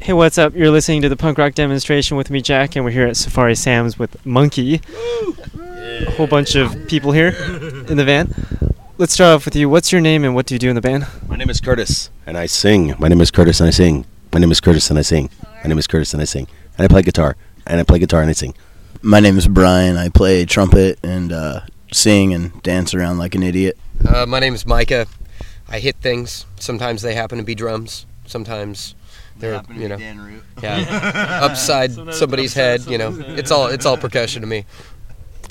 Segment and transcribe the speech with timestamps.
[0.00, 0.54] Hey, what's up?
[0.54, 3.54] You're listening to the punk rock demonstration with me, Jack, and we're here at Safari
[3.54, 4.80] Sam's with Monkey.
[5.56, 7.28] A whole bunch of people here
[7.88, 8.32] in the van.
[8.96, 9.68] Let's start off with you.
[9.68, 11.06] What's your name and what do you do in the band?
[11.26, 12.94] My name is Curtis, and I sing.
[12.98, 14.06] My name is Curtis, and I sing.
[14.32, 15.30] My name is Curtis, and I sing.
[15.62, 16.46] My name is Curtis, and I sing.
[16.78, 17.36] And I play guitar,
[17.66, 18.54] and I play guitar, and I sing.
[19.02, 19.96] My name is Brian.
[19.96, 21.60] I play trumpet and uh,
[21.92, 23.78] sing and dance around like an idiot.
[24.06, 25.06] Uh, my name is Micah.
[25.68, 26.46] I hit things.
[26.58, 28.06] Sometimes they happen to be drums.
[28.26, 28.94] Sometimes
[29.38, 29.96] they're you know
[30.62, 32.86] yeah upside somebody's head.
[32.86, 34.64] You know it's all it's all percussion to me.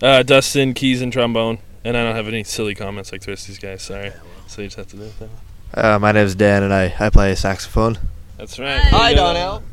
[0.02, 3.44] Uh, Dustin, keys and trombone, and I don't have any silly comments like the rest
[3.44, 3.82] of these guys.
[3.82, 4.12] Sorry.
[4.48, 5.14] So you just have to do it.
[5.20, 5.30] That.
[5.74, 7.98] Uh, my name is Dan, and I, I play saxophone.
[8.38, 8.80] That's right.
[8.80, 9.64] Hi, You know Donnell.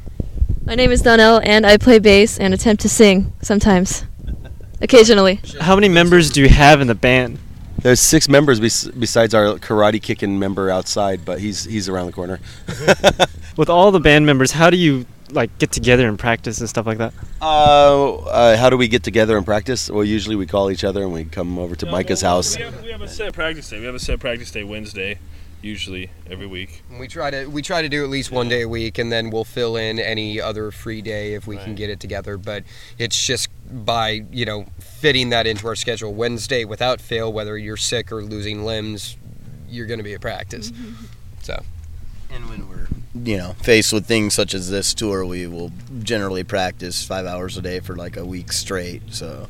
[0.64, 4.04] My name is Donnell, and I play bass and attempt to sing sometimes,
[4.80, 5.40] occasionally.
[5.60, 7.38] How many members do you have in the band?
[7.78, 12.12] There's six members bes- besides our karate kicking member outside, but he's he's around the
[12.12, 12.40] corner.
[13.56, 16.86] With all the band members, how do you like get together and practice and stuff
[16.86, 17.12] like that?
[17.42, 19.90] Uh, uh, how do we get together and practice?
[19.90, 22.56] Well, usually we call each other and we come over to No, Micah's well, house.
[22.56, 23.80] We have, we have a set practice day.
[23.80, 25.18] We have a set practice day Wednesday,
[25.64, 26.82] usually every week.
[26.98, 29.30] We try to we try to do at least one day a week, and then
[29.30, 32.36] we'll fill in any other free day if we can get it together.
[32.36, 32.64] But
[32.98, 36.14] it's just by you know fitting that into our schedule.
[36.14, 39.16] Wednesday without fail, whether you're sick or losing limbs,
[39.68, 40.70] you're going to be at practice.
[40.70, 41.04] Mm-hmm.
[41.42, 41.62] So
[42.30, 46.44] And when we're you know faced with things such as this tour, we will generally
[46.44, 49.02] practice five hours a day for like a week straight.
[49.10, 49.48] So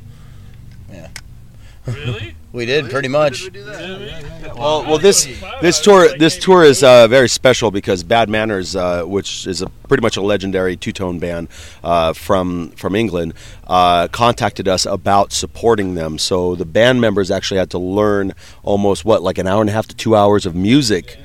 [1.86, 2.34] Really?
[2.52, 3.50] we did pretty much.
[3.52, 5.28] Well, well, this
[5.60, 9.68] this tour this tour is uh, very special because Bad Manners, uh, which is a
[9.88, 11.48] pretty much a legendary two tone band
[11.82, 13.34] uh, from from England,
[13.66, 16.18] uh, contacted us about supporting them.
[16.18, 19.72] So the band members actually had to learn almost what like an hour and a
[19.72, 21.18] half to two hours of music.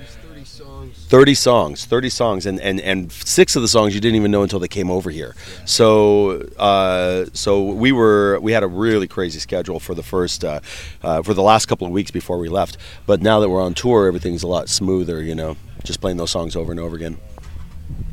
[1.09, 4.43] 30 songs 30 songs and, and, and six of the songs you didn't even know
[4.43, 5.35] until they came over here.
[5.65, 10.59] So uh, so we were we had a really crazy schedule for the first uh,
[11.01, 12.77] uh, for the last couple of weeks before we left.
[13.07, 16.29] But now that we're on tour everything's a lot smoother you know just playing those
[16.29, 17.17] songs over and over again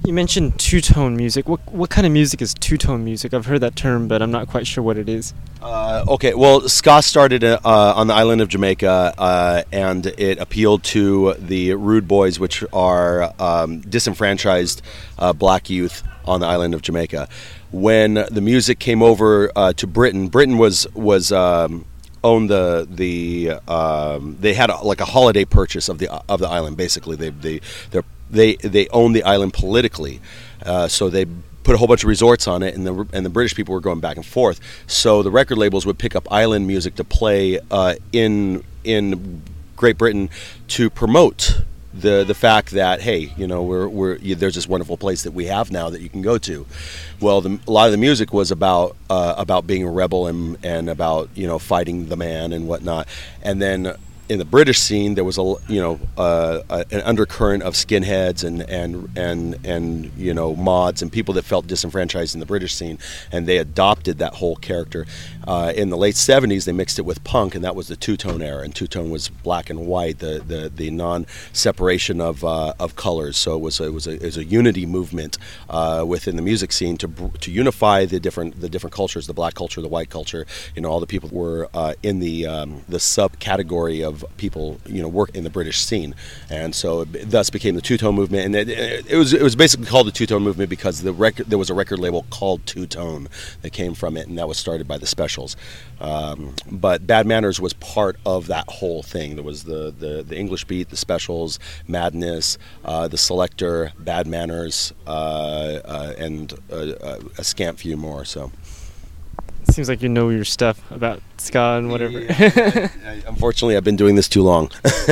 [0.07, 1.49] You mentioned two tone music.
[1.49, 3.35] What what kind of music is two tone music?
[3.35, 5.35] I've heard that term, but I'm not quite sure what it is.
[5.61, 10.85] Uh, okay, well, ska started uh, on the island of Jamaica, uh, and it appealed
[10.85, 14.81] to the rude boys, which are um, disenfranchised
[15.19, 17.29] uh, black youth on the island of Jamaica.
[17.73, 21.85] When the music came over uh, to Britain, Britain was was um,
[22.23, 26.49] owned the the um, they had a, like a holiday purchase of the of the
[26.49, 26.77] island.
[26.77, 27.61] Basically, they they
[27.91, 30.21] they they they owned the island politically,
[30.65, 31.27] uh, so they
[31.67, 33.81] put a whole bunch of resorts on it, and the and the British people were
[33.81, 34.61] going back and forth.
[34.87, 39.43] So the record labels would pick up island music to play uh, in in
[39.77, 40.31] Great Britain
[40.69, 44.97] to promote the the fact that hey, you know, we're we're you, there's this wonderful
[44.97, 46.67] place that we have now that you can go to.
[47.21, 50.59] Well, the, a lot of the music was about uh, about being a rebel and
[50.65, 53.09] and about you know fighting the man and whatnot,
[53.43, 53.97] and then
[54.29, 58.45] in the British scene, there was a you know uh, a, an undercurrent of skinheads
[58.45, 62.75] and and and and you know mods and people that felt disenfranchised in the British
[62.75, 62.99] scene,
[63.31, 65.07] and they adopted that whole character.
[65.47, 68.17] Uh, in the late '70s, they mixed it with punk, and that was the two
[68.17, 68.62] tone era.
[68.62, 72.97] And two tone was black and white, the the, the non separation of uh, of
[72.97, 73.37] colors.
[73.37, 76.43] So it was a, it was a, it was a unity movement uh, within the
[76.43, 80.11] music scene to to unify the different the different cultures, the black culture, the white
[80.11, 80.47] culture.
[80.75, 85.03] You know, all the people were uh, in the um, the subcategory of people you
[85.03, 86.15] know work in the British scene,
[86.51, 88.47] and so it thus became the two tone movement.
[88.47, 91.47] And it, it was it was basically called the two tone movement because the record
[91.47, 93.28] there was a record label called Two Tone
[93.63, 95.07] that came from it, and that was started by the
[96.01, 99.37] Um, but Bad Manners was part of that whole thing.
[99.37, 104.93] There was the the, the English beat, the Specials, Madness, uh, the Selecter, Bad Manners,
[105.07, 105.11] uh,
[105.85, 108.25] uh, and uh, a scant few more.
[108.25, 108.53] So.
[109.71, 112.21] Seems like you know your stuff about ska and whatever.
[113.27, 114.71] Unfortunately, I've been doing this too long.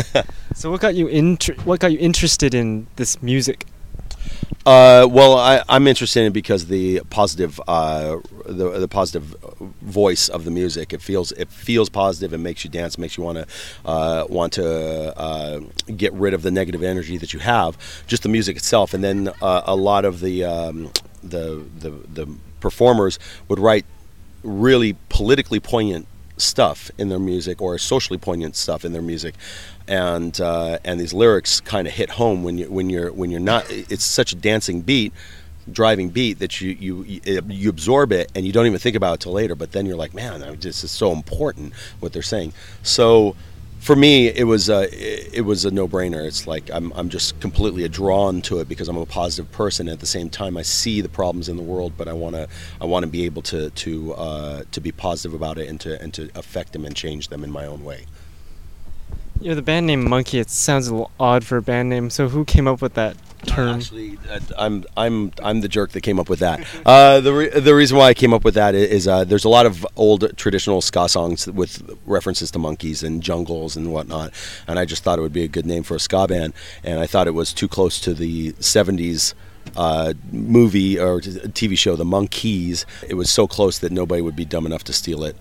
[0.55, 3.67] so what got you inter- what got you interested in this music?
[4.67, 8.17] Uh, well, I, I'm interested in it because the positive, uh,
[8.47, 9.37] the, the positive
[9.83, 10.93] voice of the music.
[10.93, 12.33] It feels it feels positive.
[12.33, 12.97] It makes you dance.
[12.97, 13.47] Makes you want to
[13.85, 15.61] uh, want to uh,
[15.97, 17.77] get rid of the negative energy that you have.
[18.07, 20.91] Just the music itself, and then uh, a lot of the, um,
[21.23, 22.27] the the the
[22.61, 23.85] performers would write
[24.43, 29.35] really politically poignant stuff in their music or socially poignant stuff in their music
[29.89, 33.41] and uh, and these lyrics kind of hit home when you when you're when you're
[33.41, 35.13] not it's such a dancing beat
[35.71, 39.21] driving beat that you you you absorb it and you don't even think about it
[39.21, 42.53] till later but then you're like man this is so important what they're saying
[42.83, 43.35] so
[43.85, 46.27] for me, it was uh, it, was a no brainer.
[46.27, 49.91] It's like I'm I'm just completely drawn to it because I'm a positive person.
[49.91, 52.49] At the same time, I see the problems in the world, but I want to
[52.81, 56.01] I want to be able to to uh, to be positive about it and to
[56.01, 58.07] and to affect them and change them in my own way.
[59.41, 62.09] You know, the band name Monkey, it sounds a little odd for a band name.
[62.11, 63.17] So who came up with that
[63.47, 63.77] term?
[63.77, 66.65] Actually, uh, I'm I'm I'm the jerk that came up with that.
[66.87, 69.49] Uh, the re- the reason why I came up with that is, uh, there's a
[69.49, 74.33] lot of old traditional ska songs with references to monkeys and jungles and whatnot,
[74.67, 76.53] and I just thought it would be a good name for a ska band,
[76.83, 79.35] and I thought it was too close to the '70s.
[79.77, 82.85] Uh, movie or TV show, The Monkees.
[83.09, 85.37] It was so close that nobody would be dumb enough to steal it.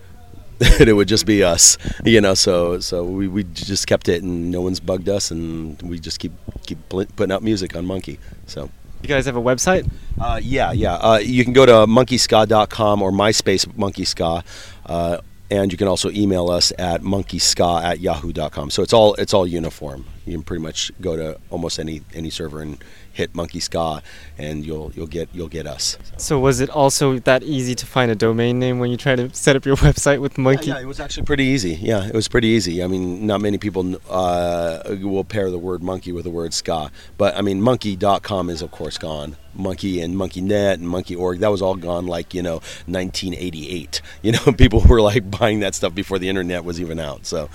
[0.77, 2.33] that it would just be us, you know.
[2.33, 6.19] So so we, we just kept it, and no one's bugged us, and we just
[6.19, 6.31] keep
[6.65, 8.19] keep putting out music on Monkey.
[8.47, 8.69] So
[9.01, 9.89] You guys have a website?
[10.21, 10.93] uh, yeah, yeah.
[10.95, 14.43] Uh, you can go to monkeyska.com or MySpace monkeyska,
[14.85, 15.17] uh,
[15.51, 18.69] and you can also email us at monkeyska at yahoo.com.
[18.69, 20.05] So it's all it's all uniform.
[20.25, 22.77] You can pretty much go to almost any any server and
[23.13, 24.01] hit monkey ska,
[24.37, 25.97] and you'll you'll get you'll get us.
[26.17, 29.33] So was it also that easy to find a domain name when you try to
[29.33, 30.67] set up your website with Monkey?
[30.67, 31.75] Yeah, yeah, it was actually pretty easy.
[31.75, 32.83] Yeah, it was pretty easy.
[32.83, 36.91] I mean, not many people uh, will pair the word monkey with the word ska.
[37.17, 39.37] But I mean, monkey.com is, of course, gone.
[39.55, 44.01] Monkey and MonkeyNet and Monkey.org, that was all gone like, you know, 1988.
[44.21, 47.25] You know, people were like buying that stuff before the internet was even out.
[47.25, 47.49] So,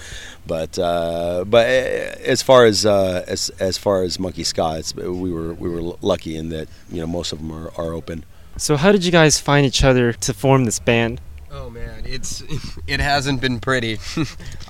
[0.46, 4.94] but uh, but uh, as far as uh, as as far as Monkey Ska, it's,
[4.94, 8.24] we were we were lucky in that you know most of them are, are open.
[8.58, 11.22] So how did you guys find each other to form this band?
[11.50, 12.42] Oh man, it's
[12.86, 13.98] it hasn't been pretty.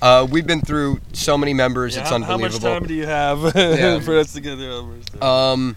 [0.00, 1.96] uh, we've been through so many members.
[1.96, 2.60] Yeah, it's how, unbelievable.
[2.60, 3.98] How much time do you have Yeah.
[4.00, 4.70] for us to get there?
[4.70, 4.94] over?
[5.24, 5.74] Um,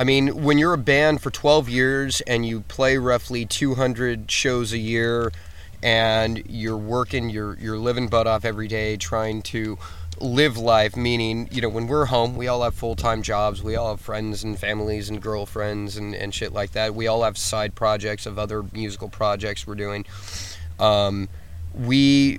[0.00, 4.72] I mean, when you're a band for 12 years and you play roughly 200 shows
[4.72, 5.30] a year,
[5.82, 9.76] and you're working, you're you're living butt off every day, trying to
[10.18, 10.96] live life.
[10.96, 14.00] Meaning, you know, when we're home, we all have full time jobs, we all have
[14.00, 16.94] friends and families and girlfriends and and shit like that.
[16.94, 20.06] We all have side projects of other musical projects we're doing.
[20.78, 21.28] Um,
[21.74, 22.38] we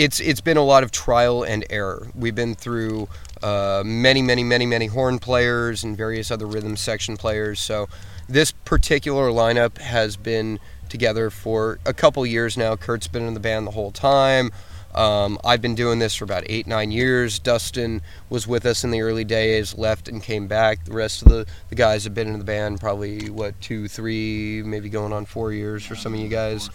[0.00, 2.08] it's it's been a lot of trial and error.
[2.14, 3.06] We've been through
[3.42, 7.60] uh, many, many, many, many horn players and various other rhythm section players.
[7.60, 7.86] So
[8.26, 10.58] this particular lineup has been
[10.88, 12.76] together for a couple years now.
[12.76, 14.52] Kurt's been in the band the whole time.
[14.94, 17.38] Um, I've been doing this for about eight, nine years.
[17.38, 20.84] Dustin was with us in the early days, left and came back.
[20.84, 24.62] The rest of the, the guys have been in the band probably, what, two, three,
[24.64, 26.70] maybe going on four years for some of you guys.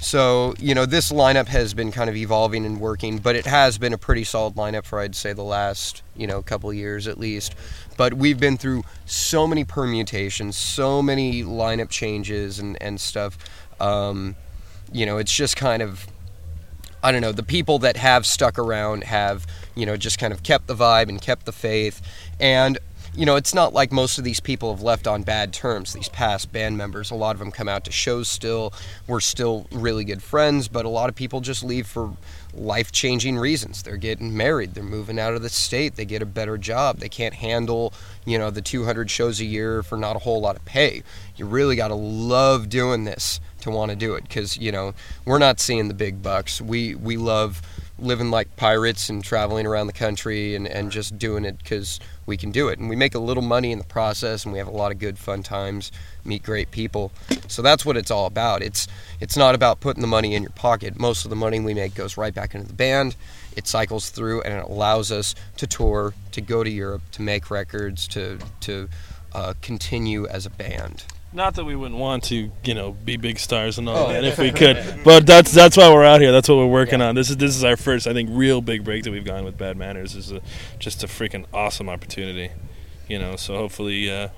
[0.00, 3.78] So, you know, this lineup has been kind of evolving and working, but it has
[3.78, 7.18] been a pretty solid lineup for, I'd say, the last, you know, couple years at
[7.18, 7.54] least.
[7.96, 13.38] But we've been through so many permutations, so many lineup changes and, and stuff.
[13.80, 14.36] Um,
[14.92, 16.06] you know, it's just kind of,
[17.02, 20.42] I don't know, the people that have stuck around have, you know, just kind of
[20.42, 22.02] kept the vibe and kept the faith.
[22.38, 22.78] And
[23.16, 25.92] you know, it's not like most of these people have left on bad terms.
[25.92, 28.72] These past band members, a lot of them come out to shows still.
[29.06, 32.16] We're still really good friends, but a lot of people just leave for
[32.52, 33.82] life changing reasons.
[33.82, 37.08] They're getting married, they're moving out of the state, they get a better job, they
[37.08, 37.92] can't handle,
[38.24, 41.02] you know, the 200 shows a year for not a whole lot of pay.
[41.36, 44.94] You really got to love doing this to want to do it because, you know,
[45.24, 46.60] we're not seeing the big bucks.
[46.60, 47.62] We, we love
[47.98, 52.36] living like pirates and traveling around the country and, and just doing it because we
[52.36, 52.78] can do it.
[52.78, 54.98] And we make a little money in the process and we have a lot of
[54.98, 55.92] good fun times,
[56.24, 57.12] meet great people.
[57.46, 58.62] So that's what it's all about.
[58.62, 58.88] It's
[59.20, 60.98] it's not about putting the money in your pocket.
[60.98, 63.16] Most of the money we make goes right back into the band.
[63.56, 67.50] It cycles through and it allows us to tour, to go to Europe, to make
[67.50, 68.88] records, to to
[69.32, 71.04] uh, continue as a band.
[71.34, 74.12] Not that we wouldn't want to, you know, be big stars and all Oh.
[74.12, 76.30] that if we could, but that's that's why we're out here.
[76.30, 77.16] That's what we're working on.
[77.16, 79.58] This is this is our first, I think, real big break that we've gone with
[79.58, 80.14] Bad Manners.
[80.14, 80.40] This is a,
[80.78, 82.50] just a freaking awesome opportunity,
[83.08, 83.34] you know.
[83.34, 84.28] So hopefully, uh,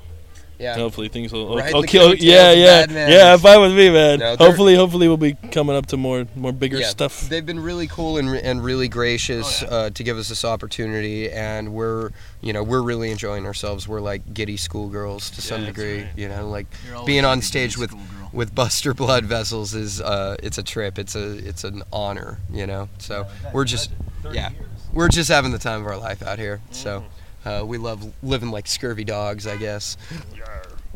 [0.59, 0.75] Yeah.
[0.75, 1.57] hopefully things will.
[1.57, 3.15] Riding oh, the kill- yeah, yeah, Bad Manners.
[3.15, 3.37] yeah.
[3.37, 4.19] Fine with me, man.
[4.21, 7.29] No, hopefully, hopefully we'll be coming up to more more bigger yeah, stuff.
[7.29, 11.31] They've been really cool and, re- and really gracious uh, to give us this opportunity,
[11.31, 12.11] and we're
[12.41, 13.87] you know we're really enjoying ourselves.
[13.87, 16.03] We're like giddy schoolgirls to some degree.
[16.03, 16.09] right.
[16.17, 16.67] You know, like
[17.05, 17.93] being on stage with
[18.33, 20.99] with Buster Bloodvessels is uh, it's a trip.
[20.99, 22.39] It's a it's an honor.
[22.51, 23.91] You know, so we're just
[24.33, 24.51] yeah
[24.93, 26.61] we're just having the time of our life out here.
[26.71, 27.05] So.
[27.47, 29.97] Uh, we love living like scurvy dogs, I guess.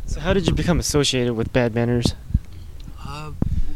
[0.07, 2.15] So how did you become associated with Bad Manners?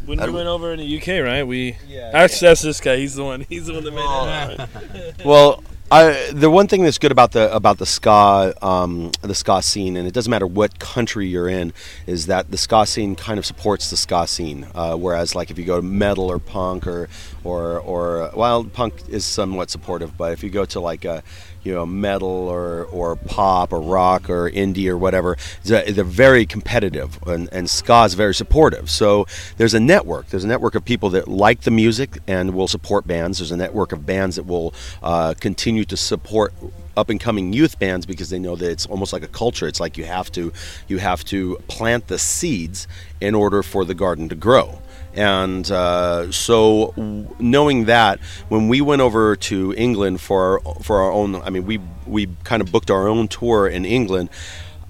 [0.07, 1.45] When we went over in the UK, right?
[1.45, 2.11] We Yeah.
[2.12, 2.97] actually that's this guy.
[2.97, 3.47] He's the one.
[3.49, 4.59] He's the one that made it.
[4.61, 5.14] happen.
[5.25, 9.62] Well, I, the one thing that's good about the about the ska um, the ska
[9.62, 11.73] scene, and it doesn't matter what country you're in,
[12.07, 14.66] is that the ska scene kind of supports the ska scene.
[14.75, 17.09] Uh, whereas, like if you go to metal or punk or
[17.45, 21.23] or or well, punk is somewhat supportive, but if you go to like a
[21.64, 27.18] you know metal or or pop or rock or indie or whatever, they're very competitive,
[27.26, 28.90] and, and ska is very supportive.
[28.90, 30.28] So there's a network.
[30.28, 33.38] There's a network of people that like the music and will support bands.
[33.38, 36.52] There's a network of bands that will uh, continue to support
[36.97, 39.66] up and coming youth bands because they know that it's almost like a culture.
[39.66, 40.52] It's like you have to
[40.88, 42.87] you have to plant the seeds
[43.21, 44.80] in order for the garden to grow.
[45.14, 51.02] And uh, so, w- knowing that, when we went over to England for our, for
[51.02, 54.30] our own, I mean, we we kind of booked our own tour in England.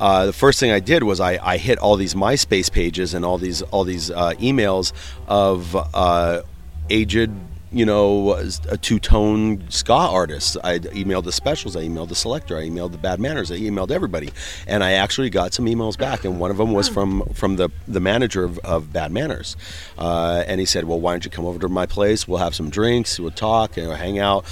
[0.01, 3.25] Uh, the first thing I did was I, I hit all these MySpace pages and
[3.25, 4.93] all these all these uh, emails
[5.29, 6.43] of uh,
[6.91, 7.31] aged
[7.75, 8.35] you know,
[8.71, 10.57] a two tone ska artist.
[10.63, 13.91] I emailed the specials, I emailed the Selecter, I emailed the bad manners, I emailed
[13.91, 14.31] everybody.
[14.69, 17.71] And I actually got some emails back, and one of them was from, from the,
[17.89, 19.57] the manager of, of Bad Manners.
[19.99, 22.29] Uh, and he said, Well, why don't you come over to my place?
[22.29, 24.45] We'll have some drinks, we'll talk, and we'll hang out,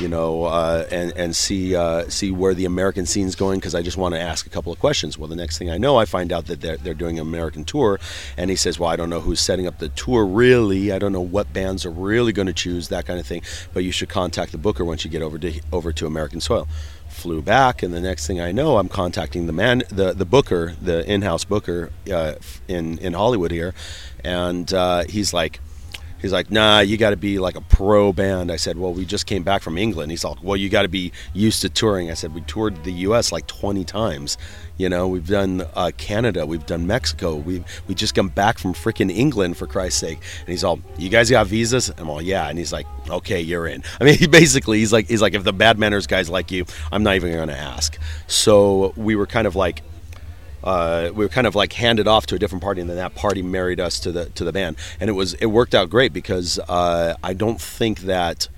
[0.00, 3.82] you know, uh, and, and see, uh, see where the American scene's going, because I
[3.82, 5.18] just want to ask a couple of questions.
[5.18, 7.64] Well, the next thing I know, I find out that they're, they're doing an American
[7.64, 8.00] tour,
[8.38, 10.92] and he says, Well, I don't know who's setting up the tour really.
[10.92, 13.42] I don't know what bands are really going to that kind of thing.
[13.72, 16.68] But you should contact the booker once you get over to over to American soil.
[17.08, 20.74] Flew back, and the next thing I know, I'm contacting the man, the the booker,
[20.80, 22.34] the in-house booker uh,
[22.68, 23.74] in in Hollywood here,
[24.24, 25.60] and uh, he's like.
[26.20, 28.52] He's like, nah, you got to be like a pro band.
[28.52, 30.10] I said, well, we just came back from England.
[30.10, 32.10] He's like, well, you got to be used to touring.
[32.10, 33.32] I said, we toured the U.S.
[33.32, 34.36] like 20 times.
[34.76, 38.72] You know, we've done uh, Canada, we've done Mexico, we we just come back from
[38.72, 40.20] freaking England for Christ's sake.
[40.40, 41.92] And he's all, you guys got visas?
[41.98, 42.48] I'm all, yeah.
[42.48, 43.82] And he's like, okay, you're in.
[44.00, 46.64] I mean, he basically, he's like, he's like, if the bad manners guys like you,
[46.90, 47.98] I'm not even going to ask.
[48.26, 49.82] So we were kind of like,
[50.62, 53.14] uh, we were kind of like handed off to a different party, and then that
[53.14, 56.12] party married us to the to the band, and it was it worked out great
[56.12, 58.48] because uh, I don't think that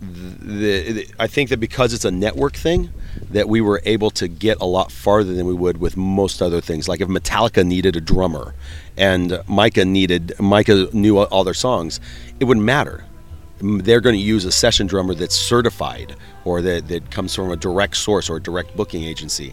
[0.00, 2.90] the, the I think that because it's a network thing,
[3.30, 6.60] that we were able to get a lot farther than we would with most other
[6.60, 6.88] things.
[6.88, 8.54] Like if Metallica needed a drummer,
[8.96, 12.00] and Micah needed Micah knew all their songs,
[12.40, 13.04] it wouldn't matter.
[13.60, 16.14] They're going to use a session drummer that's certified
[16.44, 19.52] or that, that comes from a direct source or a direct booking agency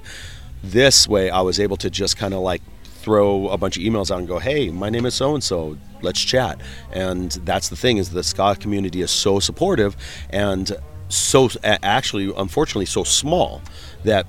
[0.71, 4.11] this way i was able to just kind of like throw a bunch of emails
[4.11, 6.61] out and go hey my name is so and so let's chat.
[6.93, 9.97] And that's the thing is the ska community is so supportive
[10.29, 10.71] and
[11.09, 13.61] so actually unfortunately so small
[14.05, 14.25] that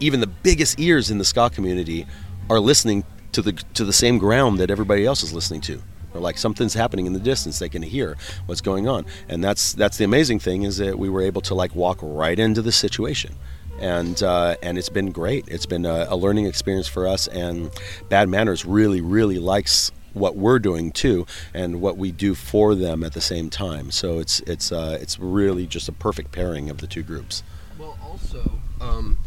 [0.00, 2.06] even the biggest ears in the ska community
[2.50, 5.82] are listening to the to the same ground that everybody else is listening to.
[6.12, 7.58] Or like something's happening in the distance.
[7.58, 9.06] They can hear what's going on.
[9.28, 12.38] And that's that's the amazing thing is that we were able to like walk right
[12.38, 13.36] into the situation
[13.82, 15.44] and uh, and it's been great.
[15.48, 17.70] It's been a, a, learning experience for us, and
[18.08, 23.02] Bad Manners really, really likes what we're doing too, and what we do for them
[23.02, 23.90] at the same time.
[23.90, 27.42] So it's it's uh, it's really just a perfect pairing of the two groups.
[27.76, 28.52] Well, also.
[28.80, 29.18] Um,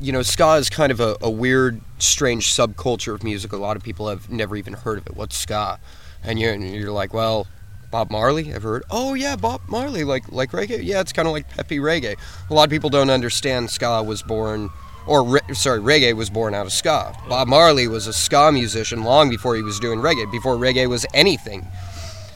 [0.00, 3.52] you know, ska is kind of a, a weird, strange subculture of music.
[3.52, 5.16] A lot of people have never even heard of it.
[5.16, 5.80] What's ska?
[6.22, 7.46] And you're, and you're like, well,
[7.96, 8.52] Bob Marley.
[8.52, 8.82] Ever heard?
[8.90, 10.84] Oh yeah, Bob Marley, like like reggae.
[10.84, 12.18] Yeah, it's kind of like peppy reggae.
[12.50, 14.68] A lot of people don't understand ska was born,
[15.06, 17.14] or re- sorry, reggae was born out of ska.
[17.26, 21.06] Bob Marley was a ska musician long before he was doing reggae, before reggae was
[21.14, 21.66] anything,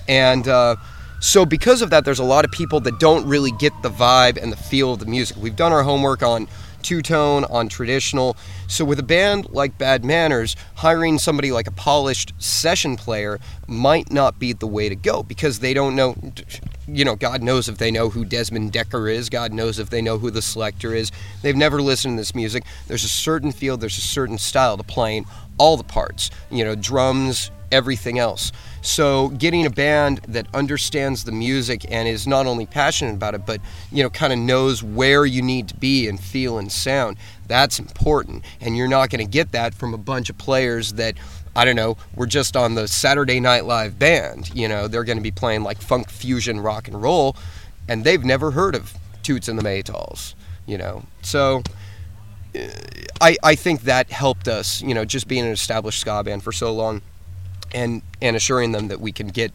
[0.09, 0.49] and.
[0.49, 0.77] Uh,
[1.23, 4.43] so because of that, there's a lot of people that don't really get the vibe
[4.43, 5.37] and the feel of the music.
[5.37, 6.49] We've done our homework on
[6.81, 8.39] two tone, on traditional.
[8.71, 14.13] So, with a band like Bad Manners, hiring somebody like a polished session player might
[14.13, 16.15] not be the way to go because they don't know.
[16.87, 19.29] You know, God knows if they know who Desmond Dekker is.
[19.29, 21.11] God knows if they know who the Selecter is.
[21.43, 22.63] They've never listened to this music.
[22.87, 25.27] There's a certain feel, there's a certain style to playing
[25.59, 26.31] all the parts.
[26.49, 28.53] You know, drums, everything else.
[28.83, 33.45] So getting a band that understands the music and is not only passionate about it,
[33.45, 33.61] but
[33.93, 37.19] you know, kind of knows where you need to be and feel and sound.
[37.47, 41.17] That's important, and you're not going to get that from a bunch of players that.
[41.57, 44.55] I don't know, we're just on the Saturday Night Live band.
[44.55, 47.35] You know, they're going to be playing like funk fusion rock and roll,
[47.89, 48.95] and they've never heard of
[49.25, 50.35] Toots and the Maytals,
[50.65, 51.03] you know.
[51.23, 51.65] So
[52.55, 52.69] uh,
[53.21, 56.53] I, I think that helped us, you know, just being an established ska band for
[56.53, 57.03] so long
[57.73, 59.53] and and assuring them that we can get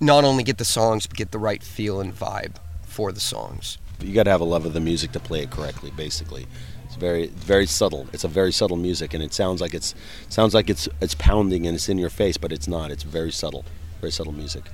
[0.00, 3.78] not only get the songs but get the right feel and vibe for the songs.
[4.00, 5.92] You got to have a love of the music to play it correctly.
[5.96, 6.46] Basically,
[6.84, 8.06] it's very very subtle.
[8.12, 9.94] It's a very subtle music, and it sounds like it's
[10.28, 12.90] sounds like it's it's pounding and it's in your face, but it's not.
[12.90, 13.64] It's very subtle,
[14.00, 14.64] very subtle music.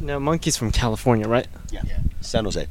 [0.00, 1.46] Now, Monkey's from California, right?
[1.70, 1.82] Yeah.
[1.84, 1.98] yeah.
[2.20, 2.66] San Jose.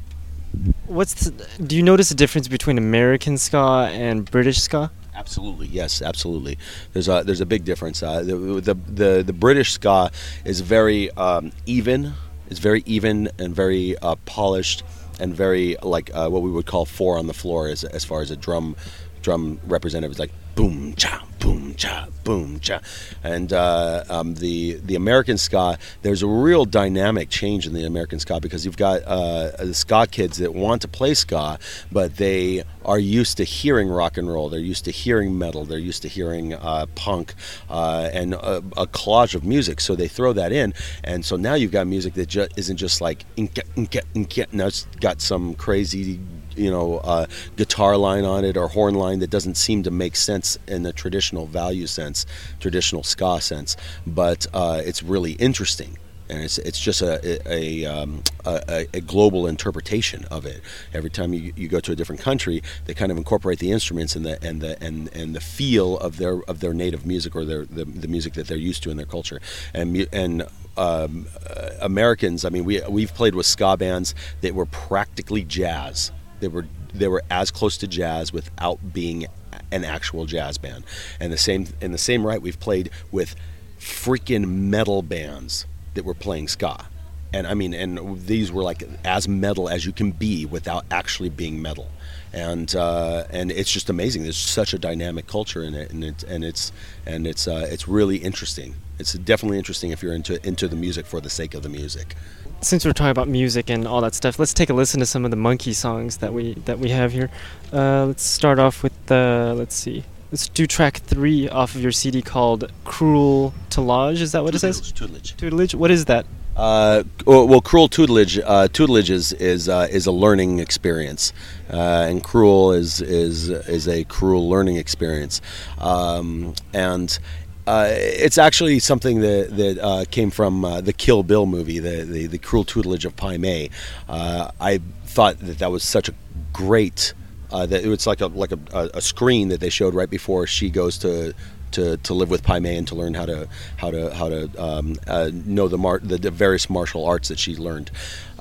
[0.86, 4.90] What's the, do you notice a difference between American ska and British ska?
[5.14, 6.58] Absolutely, yes, absolutely.
[6.92, 8.02] There's a there's a big difference.
[8.02, 10.10] Uh, the, the the the British ska
[10.44, 12.14] is very um, even.
[12.48, 14.82] It's very even and very uh, polished
[15.20, 18.22] and very like uh, what we would call four on the floor as as far
[18.22, 18.74] as a drum
[19.22, 22.80] drum representative is like boom cha boom cha boom cha.
[23.22, 28.18] And uh, um, the the American ska there's a real dynamic change in the American
[28.18, 31.58] ska because you've got uh, the ska kids that want to play ska
[31.90, 34.48] but they are used to hearing rock and roll.
[34.48, 35.64] They're used to hearing metal.
[35.64, 37.34] They're used to hearing uh, punk
[37.68, 39.80] uh, and a, a, collage of music.
[39.80, 40.74] So they throw that in.
[41.04, 44.52] And so now you've got music that ju- isn't just like inka, inka, inka.
[44.52, 46.18] now it's got some crazy
[46.56, 50.16] you know uh, guitar line on it or horn line that doesn't seem to make
[50.16, 52.26] sense in the traditional value sense,
[52.60, 53.76] traditional ska sense.
[54.06, 55.98] But uh, it's really interesting.
[56.28, 60.62] And it's, it's just a a, um, a, a, global interpretation of it.
[60.94, 64.16] Every time you, you go to a different country, they kind of incorporate the instruments
[64.16, 67.44] and the and the and, and the feel of their of their native music or
[67.44, 69.40] their the, the music that they're used to in their culture.
[69.74, 70.44] And and
[70.76, 76.12] um, uh, Americans, I mean, we we've played with ska bands that were practically jazz
[76.42, 79.26] they were they were as close to jazz without being
[79.70, 80.84] an actual jazz band.
[81.20, 83.34] And the same in the same right, we've played with
[83.78, 86.86] freaking metal bands that were playing ska.
[87.32, 91.30] And I mean, and these were like as metal as you can be without actually
[91.30, 91.88] being metal.
[92.34, 94.24] And uh, and it's just amazing.
[94.24, 96.72] There's such a dynamic culture in it, and it's and it's
[97.06, 98.74] and it's uh, it's really interesting.
[98.98, 102.16] It's definitely interesting if you're into into the music for the sake of the music
[102.62, 105.24] since we're talking about music and all that stuff, let's take a listen to some
[105.24, 107.28] of the Monkey songs that we that we have here.
[107.72, 110.04] Uh, let's start off with the let's see.
[110.30, 114.76] Let's do track three off of your CD called "Cruel Tutelage." Is that what tutelage,
[114.76, 114.92] it says?
[114.92, 115.36] Tutelage.
[115.36, 115.74] Tutelage.
[115.74, 116.24] What is that?
[116.56, 118.38] Uh, well, cruel tutelage.
[118.38, 121.32] Uh, tutelage is is uh, is a learning experience,
[121.72, 125.40] uh, and cruel is is is a cruel learning experience,
[125.78, 127.18] um, and
[127.66, 132.04] uh, it's actually something that that uh, came from uh, the Kill Bill movie, the,
[132.04, 133.70] the, the cruel tutelage of Pai Mei.
[134.08, 136.14] Uh, I thought that that was such a
[136.52, 137.14] great
[137.52, 140.70] uh, that it's like a like a, a, screen that they showed right before she
[140.70, 141.34] goes to.
[141.72, 144.62] To, to live with Pai Mei and to learn how to how to how to
[144.62, 147.90] um, uh, know the, mar- the, the various martial arts that she learned.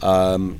[0.01, 0.59] Um,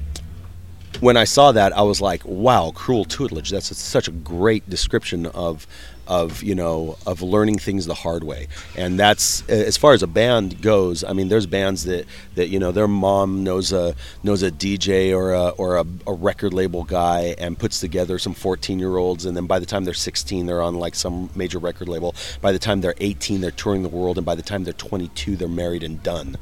[1.01, 3.49] when I saw that, I was like, "Wow, cruel tutelage!
[3.49, 5.67] That's a, such a great description of
[6.11, 8.47] of you know of learning things the hard way.
[8.75, 12.59] And that's as far as a band goes i mean there's bands that that you
[12.59, 16.83] know their mom knows a knows a dj or a or a, a record label
[16.83, 20.45] guy and puts together some 14 year olds and then by the time they're 16
[20.45, 22.13] they're on like some major record label.
[22.41, 25.35] By the time they're 18 they're touring the world and by the time they're 22
[25.35, 26.35] they're married and done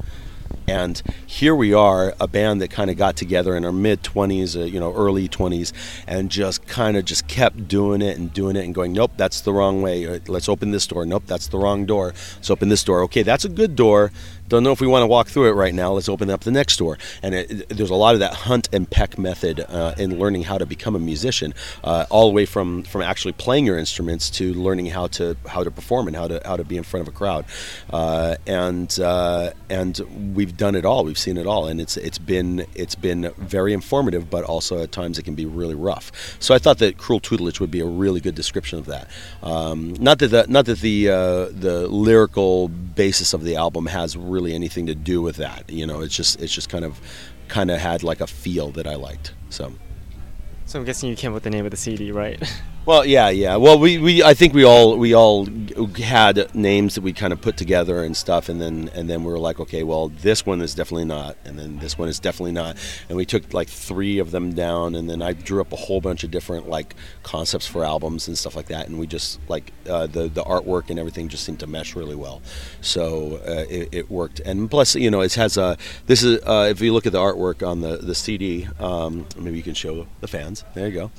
[0.66, 4.60] and here we are, a band that kind of got together in our mid 20s,
[4.60, 5.72] uh, you know, early 20s,
[6.06, 9.40] and just kind of just kept doing it and doing it and going, nope, that's
[9.40, 10.20] the wrong way.
[10.26, 11.04] Let's open this door.
[11.04, 12.14] Nope, that's the wrong door.
[12.36, 13.02] Let's open this door.
[13.02, 14.12] Okay, that's a good door.
[14.50, 15.92] Don't know if we want to walk through it right now.
[15.92, 16.98] Let's open up the next door.
[17.22, 20.58] And it, there's a lot of that hunt and peck method uh, in learning how
[20.58, 24.52] to become a musician, uh, all the way from, from actually playing your instruments to
[24.52, 27.14] learning how to how to perform and how to how to be in front of
[27.14, 27.44] a crowd.
[27.90, 30.00] Uh, and uh, and
[30.34, 31.04] we've done it all.
[31.04, 34.90] We've seen it all, and it's it's been it's been very informative, but also at
[34.90, 36.10] times it can be really rough.
[36.40, 39.06] So I thought that cruel tutelage would be a really good description of that.
[39.44, 44.16] Um, not that the, not that the uh, the lyrical basis of the album has
[44.16, 45.70] really really anything to do with that.
[45.70, 47.00] You know, it's just it's just kind of
[47.48, 49.34] kind of had like a feel that I liked.
[49.50, 49.72] So.
[50.66, 52.40] So I'm guessing you came up with the name of the CD, right?
[52.86, 53.56] Well, yeah, yeah.
[53.56, 55.46] Well, we, we I think we all we all
[55.98, 59.30] had names that we kind of put together and stuff, and then and then we
[59.30, 62.52] were like, okay, well, this one is definitely not, and then this one is definitely
[62.52, 65.76] not, and we took like three of them down, and then I drew up a
[65.76, 69.38] whole bunch of different like concepts for albums and stuff like that, and we just
[69.48, 72.40] like uh, the the artwork and everything just seemed to mesh really well,
[72.80, 76.66] so uh, it, it, worked, and plus you know it has a this is uh,
[76.70, 80.06] if you look at the artwork on the the CD, um, maybe you can show
[80.20, 80.64] the fans.
[80.74, 81.10] There you go.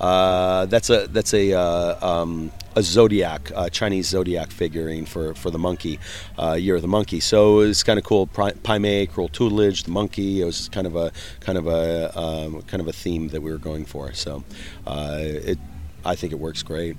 [0.00, 5.50] Uh, that's a that's a uh, um, a zodiac uh, Chinese zodiac figurine for, for
[5.50, 5.98] the monkey
[6.38, 7.20] uh, year of the monkey.
[7.20, 8.26] So it's kind of cool.
[8.26, 10.40] Pai Mei, cruel tutelage, the monkey.
[10.40, 13.50] It was kind of a kind of a um, kind of a theme that we
[13.50, 14.12] were going for.
[14.14, 14.42] So
[14.86, 15.58] it
[16.04, 16.96] I think it works great.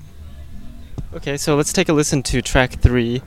[1.13, 3.21] Okay, so let's take a listen to track three.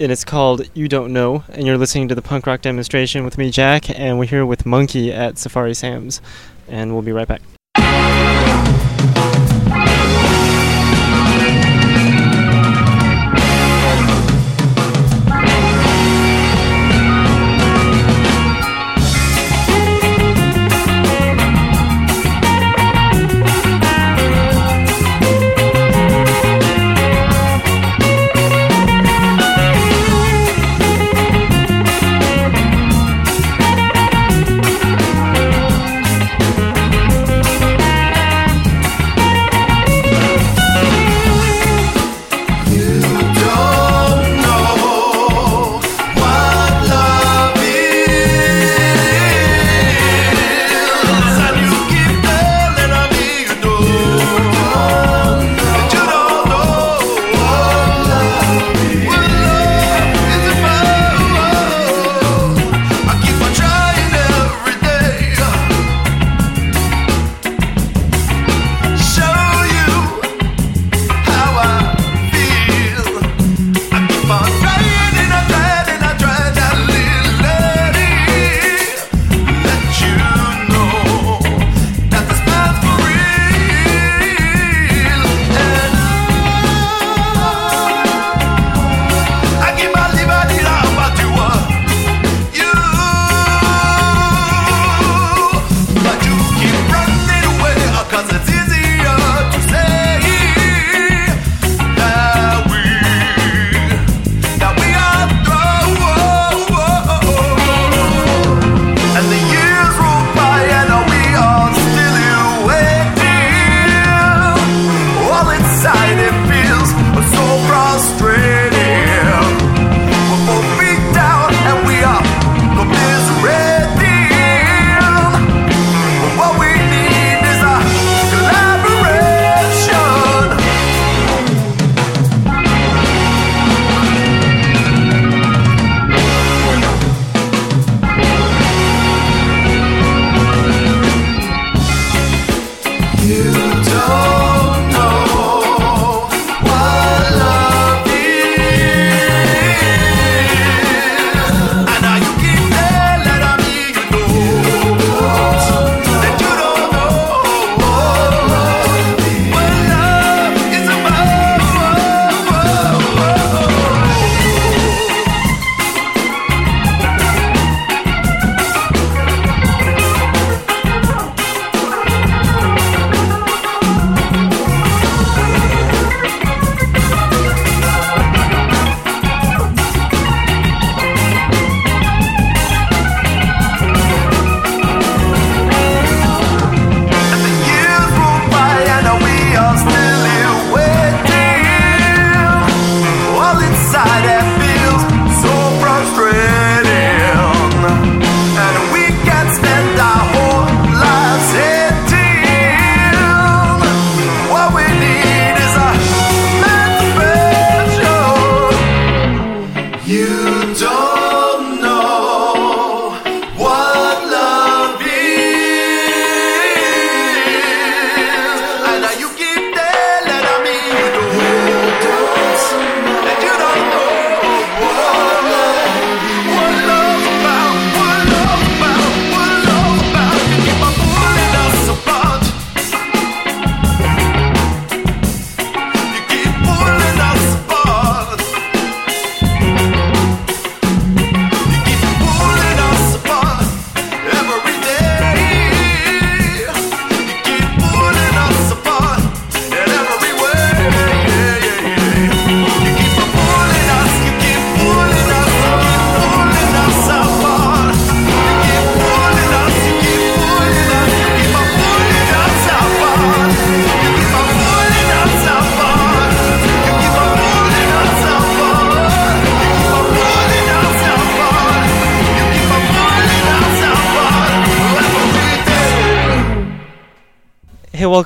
[0.00, 3.36] And it's called You Don't Know, and you're listening to the punk rock demonstration with
[3.36, 6.22] me, Jack, and we're here with Monkey at Safari Sam's,
[6.68, 7.42] and we'll be right back.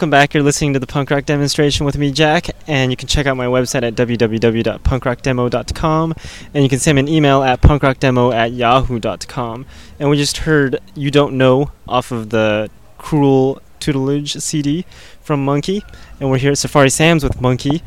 [0.03, 0.35] Welcome back.
[0.35, 3.37] You're listening to the punk rock demonstration with me, Jack, and you can check out
[3.37, 6.15] my website at www.punkrockdemo.com,
[6.53, 9.65] and you can send me an email at punkrockdemo at yahoo.com.
[10.01, 14.85] And we just heard You Don't Know off of the Cruel Tutelage CD
[15.21, 15.85] from Monkey,
[16.19, 17.85] and we're here at Safari Sam's with Monkey.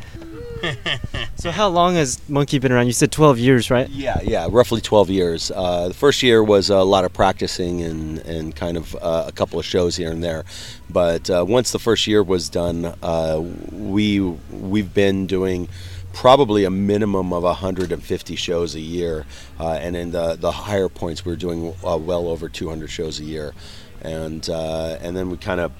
[1.36, 2.86] so, how long has Monkey been around?
[2.86, 3.88] You said 12 years, right?
[3.88, 5.50] Yeah, yeah, roughly 12 years.
[5.54, 9.32] Uh, the first year was a lot of practicing and, and kind of uh, a
[9.32, 10.44] couple of shows here and there.
[10.90, 15.68] But uh, once the first year was done, uh, we, we've been doing
[16.12, 19.26] probably a minimum of 150 shows a year.
[19.60, 23.20] Uh, and in the, the higher points, we are doing uh, well over 200 shows
[23.20, 23.52] a year.
[24.00, 25.72] And, uh, and then we kind of,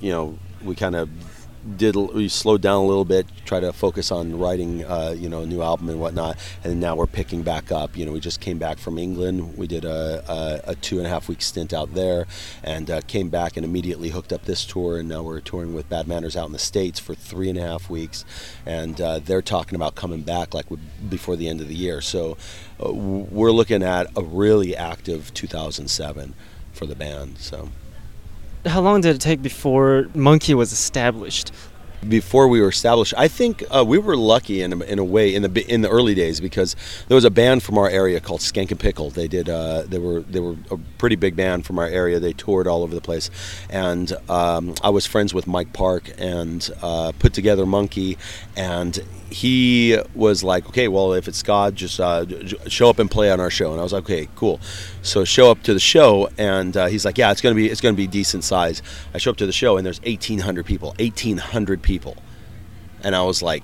[0.00, 1.08] you know, we kind of
[1.76, 5.42] did we slowed down a little bit, try to focus on writing, uh, you know,
[5.42, 7.96] a new album and whatnot, and now we're picking back up.
[7.96, 9.56] You know, we just came back from England.
[9.56, 12.26] We did a, a, a two and a half week stint out there,
[12.62, 15.88] and uh, came back and immediately hooked up this tour, and now we're touring with
[15.88, 18.24] Bad Manners out in the states for three and a half weeks,
[18.64, 20.66] and uh, they're talking about coming back like
[21.08, 22.00] before the end of the year.
[22.00, 22.36] So
[22.84, 26.34] uh, we're looking at a really active 2007
[26.72, 27.38] for the band.
[27.38, 27.70] So.
[28.66, 31.52] How long did it take before Monkey was established?
[32.08, 33.14] before we were established.
[33.16, 35.88] I think uh, we were lucky in a, in a way in the in the
[35.88, 36.76] early days because
[37.08, 39.10] there was a band from our area called Skankin' Pickle.
[39.10, 42.20] They did uh, they were they were a pretty big band from our area.
[42.20, 43.30] They toured all over the place,
[43.70, 48.18] and um, I was friends with Mike Park and uh, put together Monkey,
[48.56, 48.98] and
[49.30, 52.26] he was like, okay, well if it's God, just uh,
[52.68, 53.72] show up and play on our show.
[53.72, 54.60] And I was like, okay, cool.
[55.02, 57.80] So show up to the show, and uh, he's like, yeah, it's gonna be it's
[57.80, 58.82] gonna be decent size.
[59.14, 62.16] I show up to the show, and there's 1,800 people, 1,800 people,
[63.02, 63.62] and I was like,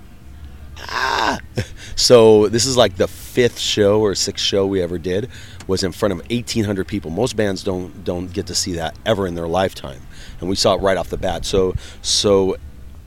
[0.79, 1.39] ah.
[1.95, 5.29] So this is like the fifth show or sixth show we ever did
[5.67, 7.11] was in front of 1,800 people.
[7.11, 10.01] Most bands don't don't get to see that ever in their lifetime,
[10.41, 11.45] and we saw it right off the bat.
[11.45, 12.57] So so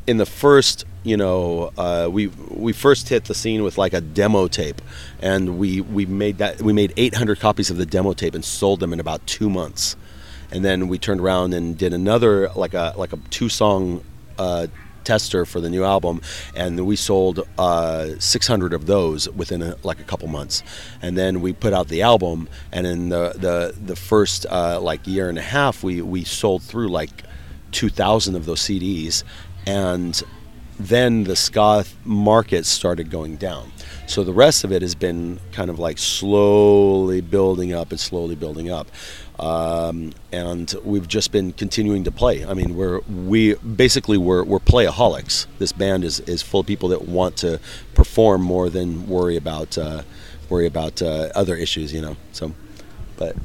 [0.07, 4.01] in the first you know uh, we we first hit the scene with like a
[4.01, 4.81] demo tape
[5.21, 8.79] and we we made that we made 800 copies of the demo tape and sold
[8.79, 9.95] them in about two months.
[10.51, 14.03] And then we turned around and did another like a like a two song
[14.37, 14.67] uh,
[15.03, 16.19] tester for the new album
[16.55, 20.63] and we sold uh, 600 of those within a, like a couple months.
[21.01, 25.05] And then we put out the album and in the the, the first uh, like
[25.07, 27.23] year and a half we we sold through like
[27.71, 29.23] 2000 of those CDs
[29.65, 30.21] and
[30.79, 33.71] then the ska market started going down.
[34.07, 38.35] So the rest of it has been kind of like slowly building up and slowly
[38.35, 38.87] building up.
[39.39, 42.45] Um, and we've just been continuing to play.
[42.45, 45.47] I mean, we're we basically we're, we're playaholics.
[45.59, 47.59] This band is, is full of people that want to
[47.95, 50.03] perform more than worry about uh,
[50.49, 52.15] worry about uh, other issues, you know.
[52.31, 52.53] So,
[53.17, 53.35] but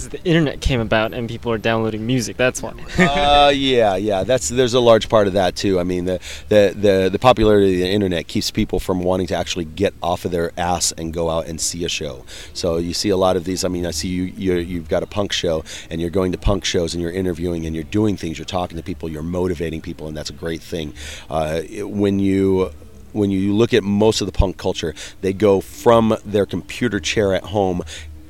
[0.00, 2.36] because the internet came about and people are downloading music.
[2.36, 2.70] That's why.
[2.98, 4.24] uh, yeah, yeah.
[4.24, 5.78] That's there's a large part of that too.
[5.78, 9.34] I mean, the, the the the popularity of the internet keeps people from wanting to
[9.34, 12.24] actually get off of their ass and go out and see a show.
[12.54, 13.64] So you see a lot of these.
[13.64, 16.38] I mean, I see you you you've got a punk show and you're going to
[16.38, 18.38] punk shows and you're interviewing and you're doing things.
[18.38, 19.08] You're talking to people.
[19.08, 20.94] You're motivating people, and that's a great thing.
[21.28, 22.70] Uh, it- when you
[23.12, 27.34] when you look at most of the punk culture, they go from their computer chair
[27.34, 27.82] at home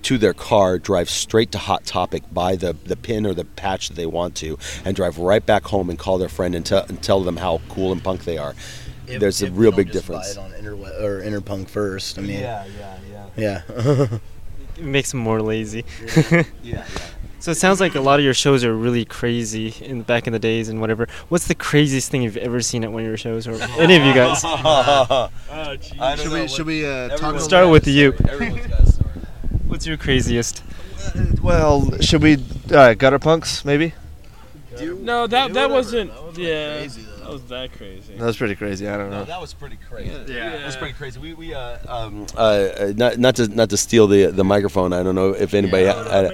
[0.03, 3.89] to their car, drive straight to Hot Topic, buy the, the pin or the patch
[3.89, 6.85] that they want to, and drive right back home and call their friend and, tell
[6.89, 8.55] and tell them how cool and punk they are.
[9.07, 10.37] If- There's a if we real don't big just buy difference.
[10.37, 12.19] it on Interwe- or Interpunk first.
[12.19, 12.97] I mean, yeah, yeah.
[13.37, 13.63] yeah.
[13.69, 14.19] Yeah.
[14.77, 15.85] It makes them more lazy.
[16.63, 16.85] yeah,
[17.39, 20.33] So it sounds like a lot of your shows are really crazy in back in
[20.33, 21.07] the days and whatever.
[21.29, 24.03] What's the craziest thing you've ever seen at one of your shows, or any of
[24.05, 24.43] you guys?
[25.53, 27.39] Oh, Should we should we uh, talk?
[27.41, 28.15] Start with you.
[28.29, 29.11] Everyone's got a story.
[29.81, 30.62] What's your craziest?
[31.43, 32.37] Well, should we
[32.71, 33.95] uh, gutter punks maybe?
[34.79, 36.11] No, that that wasn't.
[36.37, 38.14] Yeah, that was that crazy.
[38.19, 38.87] That was pretty crazy.
[38.87, 39.25] I don't No, know.
[39.25, 40.11] that was pretty crazy.
[40.35, 40.59] Yeah.
[40.59, 41.19] That's pretty crazy.
[41.19, 44.93] We, we uh, um, uh, uh, not not to not to steal the the microphone.
[44.93, 45.87] I don't know if anybody.
[45.87, 46.29] uh,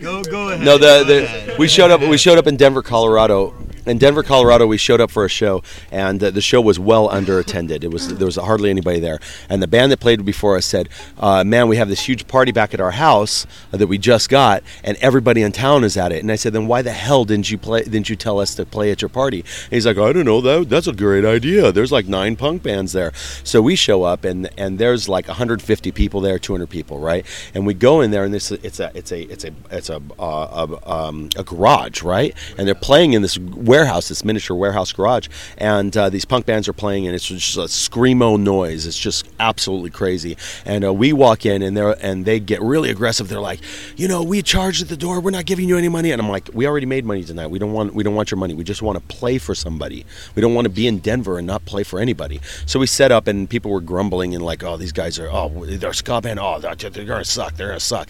[0.00, 0.64] Go go ahead.
[0.64, 2.00] no, the, the we showed up.
[2.00, 3.54] We showed up in Denver, Colorado.
[3.88, 7.08] In Denver, Colorado, we showed up for a show, and uh, the show was well
[7.08, 7.82] under attended.
[7.82, 10.90] It was there was hardly anybody there, and the band that played before us said,
[11.18, 14.62] uh, "Man, we have this huge party back at our house that we just got,
[14.84, 17.50] and everybody in town is at it." And I said, "Then why the hell didn't
[17.50, 17.82] you play?
[17.82, 20.42] Didn't you tell us to play at your party?" And he's like, "I don't know.
[20.42, 21.72] That that's a great idea.
[21.72, 25.92] There's like nine punk bands there." So we show up, and and there's like 150
[25.92, 27.24] people there, 200 people, right?
[27.54, 30.02] And we go in there, and this it's a it's a it's a it's a
[30.18, 32.34] uh, a, um, a garage, right?
[32.58, 33.38] And they're playing in this
[33.78, 37.56] warehouse, this miniature warehouse garage, and uh, these punk bands are playing, and it's just
[37.56, 38.86] a screamo noise.
[38.86, 40.36] It's just absolutely crazy.
[40.64, 43.28] And uh, we walk in, and they and they get really aggressive.
[43.28, 43.60] They're like,
[43.96, 45.20] you know, we charged at the door.
[45.20, 46.10] We're not giving you any money.
[46.10, 47.46] And I'm like, we already made money tonight.
[47.48, 48.54] We don't want we don't want your money.
[48.54, 50.04] We just want to play for somebody.
[50.34, 52.40] We don't want to be in Denver and not play for anybody.
[52.66, 55.48] So we set up, and people were grumbling and like, oh, these guys are oh,
[55.66, 56.40] they're ska band.
[56.40, 57.54] Oh, they're, they're gonna suck.
[57.54, 58.08] They're gonna suck.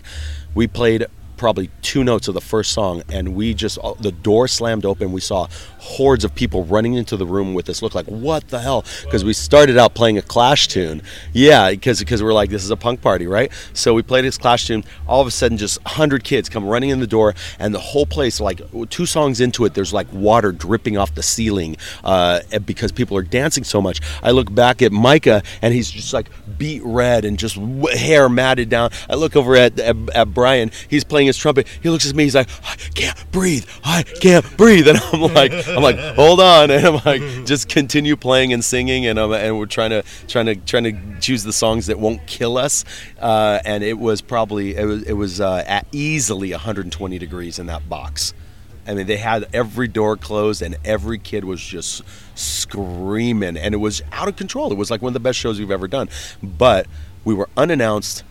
[0.54, 1.07] We played
[1.38, 5.12] probably two notes of the first song and we just uh, the door slammed open.
[5.12, 5.46] We saw
[5.79, 8.85] hordes of people running into the room with this look like what the hell?
[9.05, 11.03] Because we started out playing a clash tune.
[11.33, 13.51] Yeah because because we're like this is a punk party right?
[13.72, 14.85] So we played this clash tune.
[15.07, 18.07] All of a sudden just 100 kids come running in the door and the whole
[18.07, 22.92] place like two songs into it there's like water dripping off the ceiling uh, because
[22.92, 24.01] people are dancing so much.
[24.22, 27.57] I look back at micah and he's just like beat red and just
[27.96, 28.90] hair matted down.
[29.09, 30.70] I look over at, at, at brian.
[30.88, 34.57] He's playing his trumpet he looks at me he's like i can't breathe i can't
[34.57, 38.64] breathe and i'm like i'm like hold on and i'm like just continue playing and
[38.64, 41.99] singing and I'm, and we're trying to trying to trying to choose the songs that
[41.99, 42.85] won't kill us
[43.21, 47.67] uh, and it was probably it was it was uh, at easily 120 degrees in
[47.67, 48.35] that box
[48.88, 52.03] I mean, they had every door closed, and every kid was just
[52.35, 54.73] screaming, and it was out of control.
[54.73, 56.09] It was like one of the best shows we've ever done.
[56.43, 56.87] But
[57.23, 58.25] we were unannounced,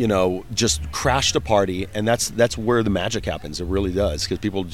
[0.00, 3.60] you know, just crashed a party, and that's that's where the magic happens.
[3.60, 4.64] It really does, because people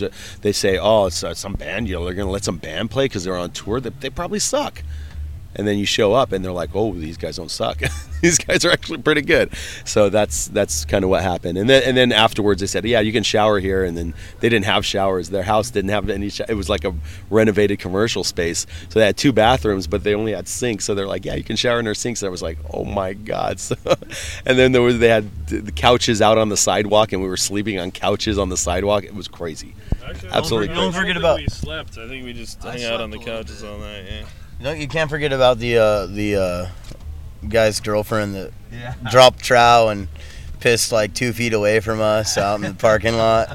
[0.43, 1.89] they say, "Oh, it's uh, some band.
[1.89, 3.81] You know, they're going to let some band play because they're on tour.
[3.81, 4.83] They, they probably suck."
[5.59, 7.81] and then you show up and they're like, "Oh, these guys don't suck.
[8.23, 9.53] these guys are actually pretty good."
[9.85, 11.59] So that's that's kind of what happened.
[11.59, 14.49] And then and then afterwards they said, "Yeah, you can shower here." And then they
[14.49, 15.31] didn't have showers.
[15.31, 16.29] Their house didn't have any.
[16.31, 16.95] Sh- it was like a
[17.31, 20.85] renovated commercial space, so they had two bathrooms, but they only had sinks.
[20.85, 22.85] So they're like, "Yeah, you can shower in our sinks." And I was like, "Oh
[22.85, 23.75] my god!" So,
[24.45, 27.37] and then there was they had the couches out on the sidewalk, and we were
[27.37, 29.05] sleeping on couches on the sidewalk.
[29.05, 29.75] It was crazy.
[30.05, 30.93] Actually, Absolutely don't crazy.
[30.93, 31.39] Don't forget about.
[31.39, 31.99] we slept.
[31.99, 34.05] I think we just hung out on the slept a little couches all night.
[34.09, 34.27] Yeah.
[34.61, 36.67] No, you can't forget about the uh, the uh,
[37.51, 38.53] guy's girlfriend that
[39.11, 40.09] dropped trow and
[40.61, 43.49] pissed like two feet away from us out in the parking lot.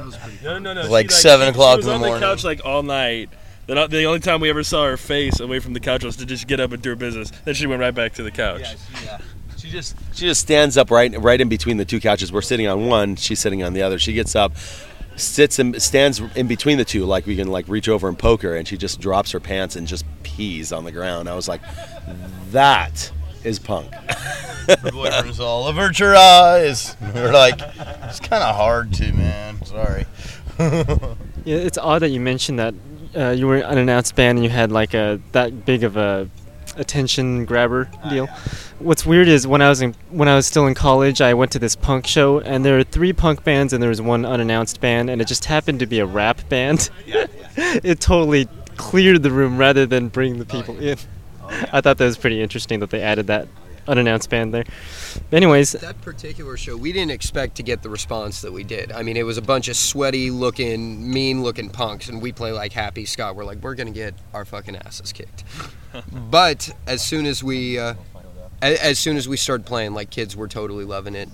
[0.43, 0.80] No, no, no.
[0.82, 2.19] It was like seven she- o'clock She was in the on morning.
[2.21, 3.30] the couch like all night.
[3.67, 6.15] Then uh, the only time we ever saw her face away from the couch was
[6.17, 7.32] to just get up and do her business.
[7.45, 8.62] Then she went right back to the couch.
[9.04, 9.19] Yeah,
[9.58, 12.32] She just she just stands up right right in between the two couches.
[12.34, 13.99] We're sitting on one, she's sitting on the other.
[13.99, 14.54] She gets up,
[15.15, 18.41] sits and stands in between the two, like we can like reach over and poke
[18.41, 21.30] her, and she just drops her pants and just pees on the ground.
[21.30, 21.62] I was like,
[22.51, 23.12] that
[23.43, 23.93] is punk.
[23.93, 26.95] Her boyfriend was all avert your eyes.
[27.13, 27.60] We're like,
[28.04, 29.63] it's kind of hard to, man.
[29.65, 30.06] Sorry.
[31.43, 32.75] Yeah, it's odd that you mentioned that
[33.15, 36.30] uh, you were an unannounced band and you had like a that big of a
[36.77, 38.27] attention grabber deal.
[38.80, 41.51] What's weird is when I was in when I was still in college, I went
[41.54, 44.80] to this punk show and there were three punk bands and there was one unannounced
[44.82, 46.89] band and it just happened to be a rap band.
[47.06, 47.25] Yeah.
[47.58, 50.97] it totally cleared the room rather than bring the people in.
[51.72, 53.48] I thought that was pretty interesting that they added that
[53.88, 54.64] unannounced band there.
[55.32, 58.92] Anyways, That particular show, we didn't expect to get the response that we did.
[58.92, 62.52] I mean, it was a bunch of sweaty looking, mean looking punks, and we play
[62.52, 63.34] like Happy ska.
[63.34, 65.44] We're like, we're going to get our fucking asses kicked.
[66.12, 67.80] but as soon as we.
[67.80, 67.96] Uh,
[68.62, 71.30] a- as soon as we started playing, like kids were totally loving it.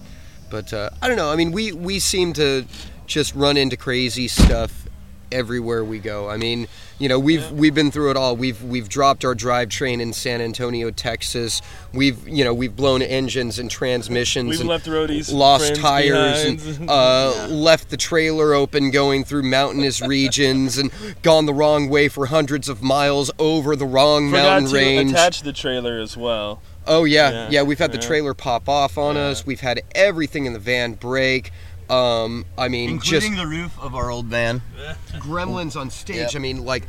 [0.49, 1.29] But uh, I don't know.
[1.29, 2.65] I mean, we we seem to
[3.05, 4.86] just run into crazy stuff
[5.31, 6.29] everywhere we go.
[6.29, 6.67] I mean,
[6.99, 8.35] you know, we've we've been through it all.
[8.35, 11.61] We've we've dropped our drivetrain in San Antonio, Texas.
[11.93, 14.49] We've you know we've blown engines and transmissions.
[14.49, 16.79] We've and left roadies, lost tires, behind.
[16.79, 22.07] and uh, left the trailer open going through mountainous regions, and gone the wrong way
[22.07, 25.11] for hundreds of miles over the wrong Forgot mountain to range.
[25.11, 26.61] attach the trailer as well.
[26.89, 27.61] Oh yeah, Yeah, yeah.
[27.63, 29.23] we've had the trailer pop off on Yeah.
[29.23, 29.45] us.
[29.45, 31.51] We've had everything in the van break.
[31.89, 34.61] Um, I mean, Including just the roof of our old van.
[35.19, 36.17] gremlins on stage.
[36.17, 36.35] Yep.
[36.35, 36.83] I mean, like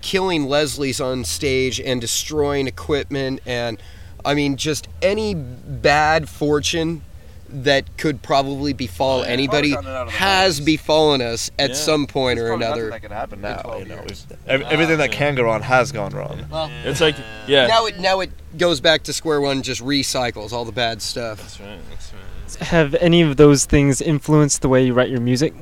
[0.00, 3.80] killing Leslie's on stage and destroying equipment, and
[4.24, 7.02] I mean, just any bad fortune
[7.52, 10.60] that could probably befall anybody gotten it out of the has hands.
[10.66, 11.76] befallen us at Yeah.
[11.76, 12.90] some point or another.
[12.90, 13.76] that can happen now.
[13.78, 14.24] You know, years.
[14.46, 16.46] Ev- everything that can go wrong has gone wrong.
[16.50, 17.16] Well, It's like
[17.48, 17.66] yeah.
[17.66, 21.38] Now it now it goes back to square one, just recycles all the bad stuff.
[21.40, 21.78] That's right.
[21.90, 22.22] That's right.
[22.56, 25.54] Have any of those things influenced the way you write your music?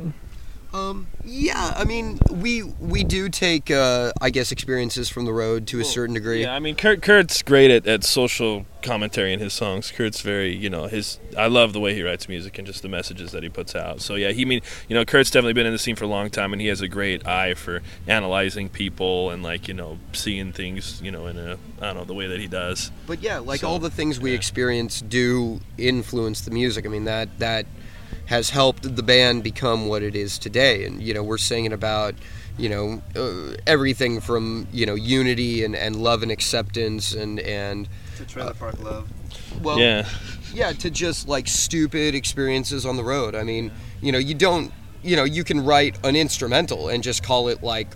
[0.72, 5.66] Um, yeah, I mean, we we do take, uh, I guess, experiences from the road
[5.68, 6.42] to a certain degree.
[6.42, 9.90] Yeah, I mean, Kurt Kurt's great at, at social commentary in his songs.
[9.90, 11.18] Kurt's very, you know, his.
[11.38, 14.02] I love the way he writes music and just the messages that he puts out.
[14.02, 16.28] So yeah, he mean, you know, Kurt's definitely been in the scene for a long
[16.28, 20.52] time, and he has a great eye for analyzing people and like you know seeing
[20.52, 22.90] things, you know, in a I don't know the way that he does.
[23.07, 24.37] But yeah, like So, all the things we yeah.
[24.37, 26.85] experience do influence the music.
[26.85, 27.64] I mean that that
[28.28, 30.84] has helped the band become what it is today.
[30.84, 32.14] And you know, we're singing about
[32.58, 37.88] you know uh, everything from you know unity and, and love and acceptance and and
[38.16, 39.08] To Trailer Park Love.
[39.62, 40.08] well yeah,
[40.52, 43.34] yeah to just like stupid experiences on the road.
[43.34, 43.70] I mean,
[44.02, 47.62] you know, you don't you know you can write an instrumental and just call it
[47.62, 47.88] like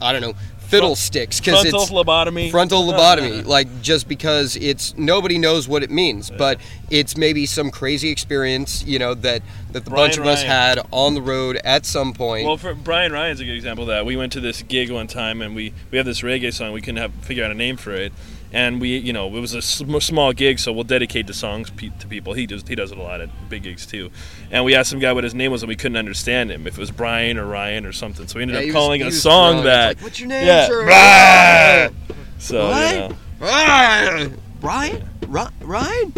[0.00, 0.34] I don't know
[0.68, 2.50] fiddlesticks because frontal it's lobotomy.
[2.50, 7.70] frontal lobotomy like just because it's nobody knows what it means but it's maybe some
[7.70, 11.58] crazy experience you know that that the Brian bunch of us had on the road
[11.64, 14.06] at some point Well, for Brian Ryan's a good example of that.
[14.06, 16.72] We went to this gig one time, and we we have this reggae song.
[16.72, 18.12] We couldn't have figure out a name for it,
[18.52, 21.70] and we you know it was a sm- small gig, so we'll dedicate the songs
[21.70, 22.32] pe- to people.
[22.34, 24.10] He does he does it a lot at big gigs too,
[24.50, 26.74] and we asked some guy what his name was, and we couldn't understand him if
[26.76, 28.26] it was Brian or Ryan or something.
[28.26, 30.46] So we ended Yeah, up was- calling it a song that like, what's your name
[30.46, 31.96] yeah, sir?" Brian.
[32.38, 32.92] So What?
[32.94, 36.12] you know, Ryan Ryan Ri- Ryan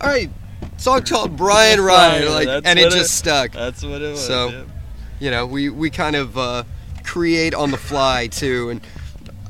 [0.00, 0.30] all right
[0.78, 4.26] song called Brian Ryan like that's and it just it- stuck that's what it was.
[4.26, 4.62] So- yeah.
[5.20, 6.64] you know we we kind of uh,
[7.04, 8.80] create on the fly too and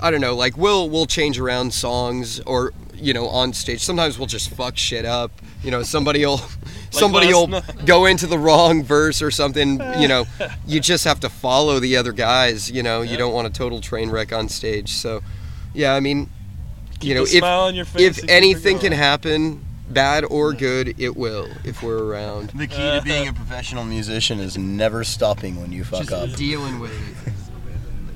[0.01, 3.81] i don't know like we'll we'll change around songs or you know on stage.
[3.81, 5.31] Sometimes we'll just fuck shit up.
[5.63, 6.41] You know somebody will
[6.91, 7.47] somebody'll
[7.85, 10.27] go into the wrong verse or something you know.
[10.67, 13.03] You just have to follow the other guys you know.
[13.03, 14.91] You don't want a total train wreck on stage.
[14.93, 15.23] So
[15.75, 16.31] yeah i mean
[17.01, 20.53] Keep you know a smile on your if face if anything can happen bad or
[20.53, 22.51] good it will if we're around.
[22.51, 26.31] The key to being a professional musician is never stopping when you fuck up.
[26.33, 27.29] dealing with it.
[27.29, 27.38] Okay,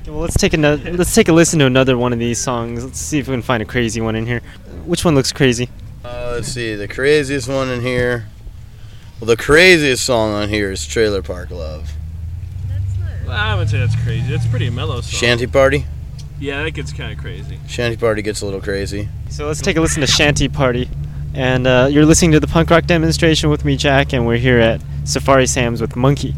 [0.07, 0.93] well, let's take another.
[0.93, 2.85] Let's take a listen to another one of these songs.
[2.85, 4.41] Let's see if we can find a crazy one in here.
[4.85, 5.69] Which one looks crazy?
[6.05, 8.27] Uh, let's see, the craziest one in here.
[9.21, 11.93] Well, the craziest song on here is Trailer Park Love.
[13.25, 14.35] Well, I wouldn't say that's crazy.
[14.35, 15.21] It's a pretty mellow song.
[15.21, 15.87] Shanty Party?
[16.41, 17.61] Yeah, that gets kind of crazy.
[17.69, 19.09] Shanty Party gets a little crazy.
[19.31, 20.91] So let's take a listen to Shanty Party.
[21.35, 24.59] And uh, you're listening to the punk rock demonstration with me, Jack, and we're here
[24.59, 26.35] at Safari Sam's with Monkey.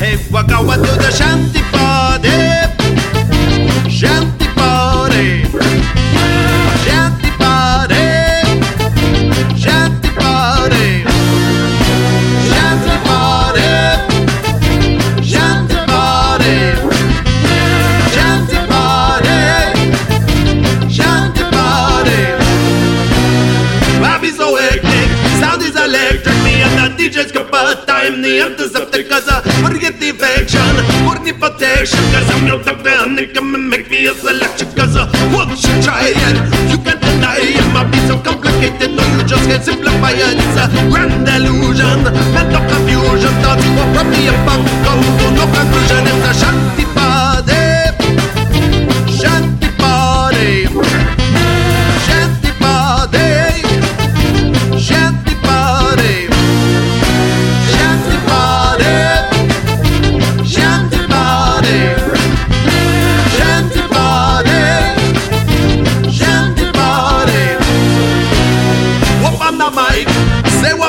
[0.00, 2.30] Hey, walk out to the shanty party.
[3.90, 5.44] Shanty party.
[6.84, 8.04] Shanty party.
[9.60, 11.04] Shanty party.
[12.48, 13.68] Shanty party.
[15.22, 16.56] Shanty party.
[18.10, 19.38] Shanty party.
[20.96, 22.20] Shanty party.
[24.00, 25.08] Vibe is so hectic,
[25.40, 27.32] sound is electric Me and the DJ's
[27.86, 30.74] time The I forget the infection
[31.06, 34.96] For the protection Cause I'm not the panic Come and make me a selection Cause
[34.96, 36.36] uh, once you try it
[36.70, 40.58] You can't deny it might be so complicated No you just can't simplify it It's
[40.60, 42.04] a grand illusion
[42.34, 46.99] Mental confusion Thoughts go from me and back Come to no conclusion It's a shanty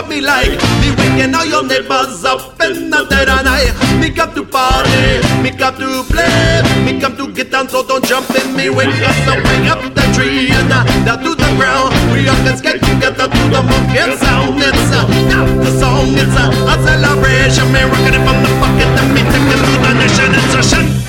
[0.01, 0.51] what me like.
[0.81, 3.73] Me waking all your neighbors up in the dead of night.
[3.99, 6.61] Me come to party Me come to play.
[6.85, 10.05] Me come to get down so don't jump in me Wake up, bring up the
[10.15, 10.69] tree and
[11.05, 14.57] down to the ground We all can skate together to the monkey sound.
[14.57, 17.71] It's uh, not the song, it's uh, a celebration.
[17.71, 20.29] Me rocking it from the pocket and me taking to the nation.
[20.33, 21.00] It's a shanty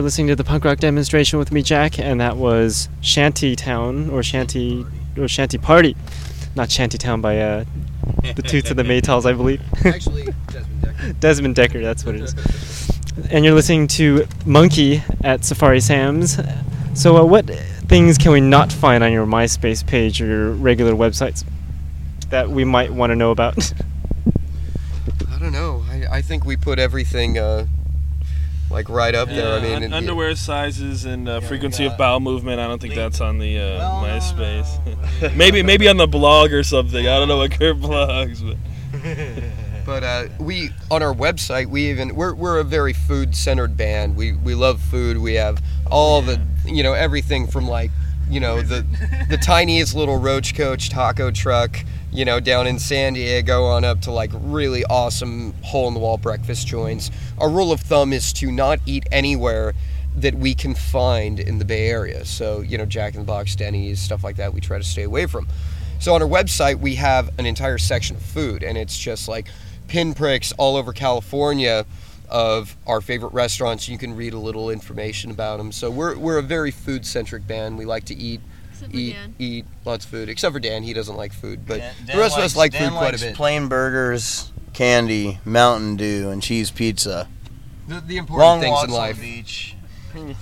[0.00, 4.08] You're listening to the punk rock demonstration with me, Jack, and that was Shanty Town
[4.08, 4.86] or Shanty
[5.18, 5.94] or Shanty Party,
[6.56, 7.64] not Shanty Town by uh,
[8.34, 9.60] the Toots of the Maytals, I believe.
[9.84, 11.20] Actually, Desmond Dekker.
[11.20, 12.98] Desmond Dekker, that's what it is.
[13.30, 16.38] And you're listening to Monkey at Safari Sam's.
[16.94, 20.94] So, uh, what things can we not find on your MySpace page or your regular
[20.94, 21.44] websites
[22.30, 23.70] that we might want to know about?
[25.30, 25.84] I don't know.
[25.90, 27.66] I, I think we put everything uh,
[28.70, 29.58] like right up there.
[29.58, 32.60] I mean, un- it- underwear sizes and uh, frequency of bowel movement.
[32.60, 35.34] I don't think that's on the uh, MySpace.
[35.36, 37.06] maybe maybe on the blog or something.
[37.06, 38.56] I don't know what Kurt blogs, but
[39.86, 44.14] But uh, we on our website we even we're, we're a very food centered band.
[44.14, 45.18] We we love food.
[45.18, 47.90] We have all the you know everything from like
[48.30, 48.84] you know the
[49.28, 51.78] the tiniest little roach coach taco truck
[52.12, 56.00] you know down in San Diego on up to like really awesome hole in the
[56.00, 57.10] wall breakfast joints.
[57.38, 59.74] Our rule of thumb is to not eat anywhere
[60.16, 62.24] that we can find in the Bay Area.
[62.24, 64.54] So you know Jack in the Box, Denny's, stuff like that.
[64.54, 65.48] We try to stay away from.
[65.98, 69.48] So on our website, we have an entire section of food, and it's just like
[69.86, 71.84] pinpricks all over California
[72.30, 73.88] of our favorite restaurants.
[73.88, 75.72] You can read a little information about them.
[75.72, 77.76] So we're, we're a very food centric band.
[77.76, 78.40] We like to eat,
[78.92, 79.34] eat, Dan.
[79.38, 80.28] eat lots of food.
[80.28, 82.72] Except for Dan, he doesn't like food, but Dan- the Dan rest of us like
[82.72, 83.34] Dan food quite a bit.
[83.34, 87.28] Plain burgers, candy, Mountain Dew, and cheese pizza.
[87.88, 89.16] The, the important Long things walks in on life.
[89.16, 89.76] the beach,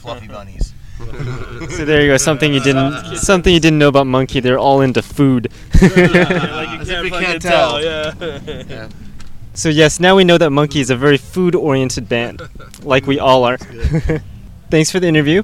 [0.01, 0.75] fluffy bunnies.
[0.99, 2.17] so there you go.
[2.17, 4.41] Something you didn't something you didn't know about Monkey.
[4.41, 5.51] They're all into food.
[5.81, 7.81] like you can't can't tell.
[7.81, 8.43] tell.
[8.69, 8.89] Yeah.
[9.59, 12.43] So yes, now we know that Monkey is a very food-oriented band,
[12.85, 13.59] like we all are.
[14.71, 15.43] Thanks for the interview.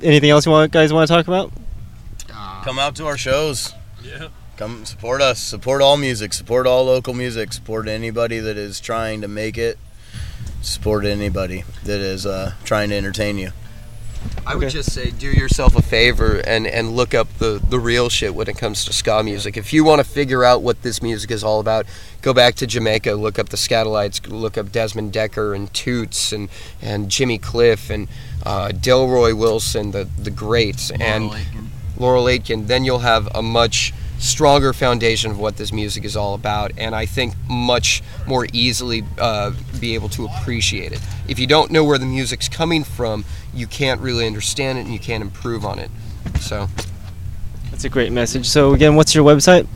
[0.00, 1.50] Anything else you want, guys want to talk about?
[2.62, 3.74] Come out to our shows.
[4.04, 4.28] Yeah.
[4.56, 5.40] Come support us.
[5.40, 6.32] Support all music.
[6.32, 7.52] Support all local music.
[7.52, 9.78] Support anybody that is trying to make it.
[10.62, 13.50] Support anybody that is uh, trying to entertain you.
[14.46, 18.08] I would just say do yourself a favor and, and look up the, the real
[18.08, 19.56] shit when it comes to ska music.
[19.56, 21.86] If you want to figure out what this music is all about,
[22.22, 26.48] go back to Jamaica, look up the Skatalites, look up Desmond Dekker and Toots and,
[26.80, 28.06] and Jimmy Cliff and
[28.44, 31.32] uh, Delroy Wilson, the, the greats, and
[31.96, 32.68] Laurel Aitken.
[32.68, 36.94] Then you'll have a much stronger foundation of what this music is all about, and
[36.94, 41.00] I think much more easily uh, be able to appreciate it.
[41.28, 44.92] If you don't know where the music's coming from, you can't really understand it and
[44.92, 45.90] you can't improve on it.
[46.40, 46.68] So,
[47.70, 48.46] That's a great message.
[48.48, 49.66] So again, what's your website?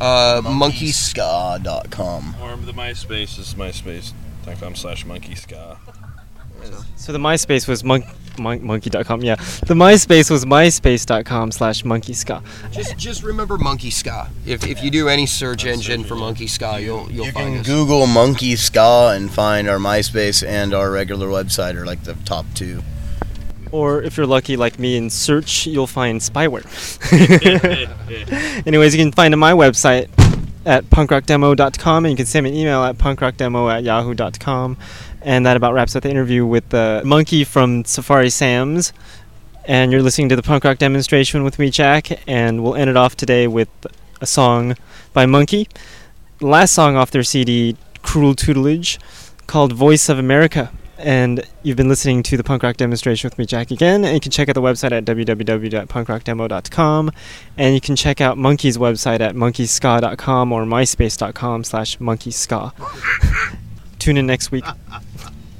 [0.00, 0.96] uh, monkeys.
[1.14, 2.36] Monkeyska.com.
[2.42, 5.78] Or the MySpace is myspace.com slash monkey ska.
[6.96, 8.04] So the MySpace was monk,
[8.40, 9.22] mon- monkey.com.
[9.22, 9.36] Yeah,
[9.66, 12.42] the MySpace was myspace.com slash monkeyska.
[12.72, 14.28] Just just remember Monkey Ska.
[14.46, 17.60] If, if you do any search engine for Monkey Ska, you'll you'll You find can
[17.60, 17.66] us.
[17.66, 22.46] Google Monkey Ska and find our MySpace and our regular website are like the top
[22.54, 22.82] two.
[23.72, 26.66] Or if you're lucky like me in search, you'll find spyware.
[28.66, 30.08] Anyways, you can find my website
[30.66, 34.76] at punkrockdemo.com and you can send me an email at punkrockdemo at yahoo.com.
[35.22, 38.92] And that about wraps up the interview with the monkey from Safari Sam's.
[39.64, 42.26] And you're listening to the punk rock demonstration with me, Jack.
[42.26, 43.68] And we'll end it off today with
[44.20, 44.76] a song
[45.12, 45.68] by Monkey.
[46.40, 48.98] Last song off their CD, Cruel Tutelage,
[49.46, 50.72] called Voice of America.
[50.96, 54.04] And you've been listening to the punk rock demonstration with me, Jack, again.
[54.04, 57.10] And you can check out the website at www.punkrockdemo.com.
[57.56, 63.56] And you can check out Monkey's website at monkeyska.com or myspace.com slash monkeyska.
[63.98, 64.64] Tune in next week.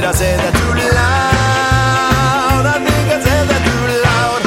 [0.00, 2.64] Did I say that too loud?
[2.64, 4.42] I think I said that too loud.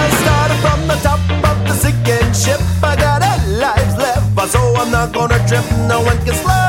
[0.00, 1.20] I started from the top
[1.50, 2.60] of the sinking ship.
[2.82, 5.64] I got eight lives left, so I'm not gonna trip.
[5.88, 6.63] No one can slow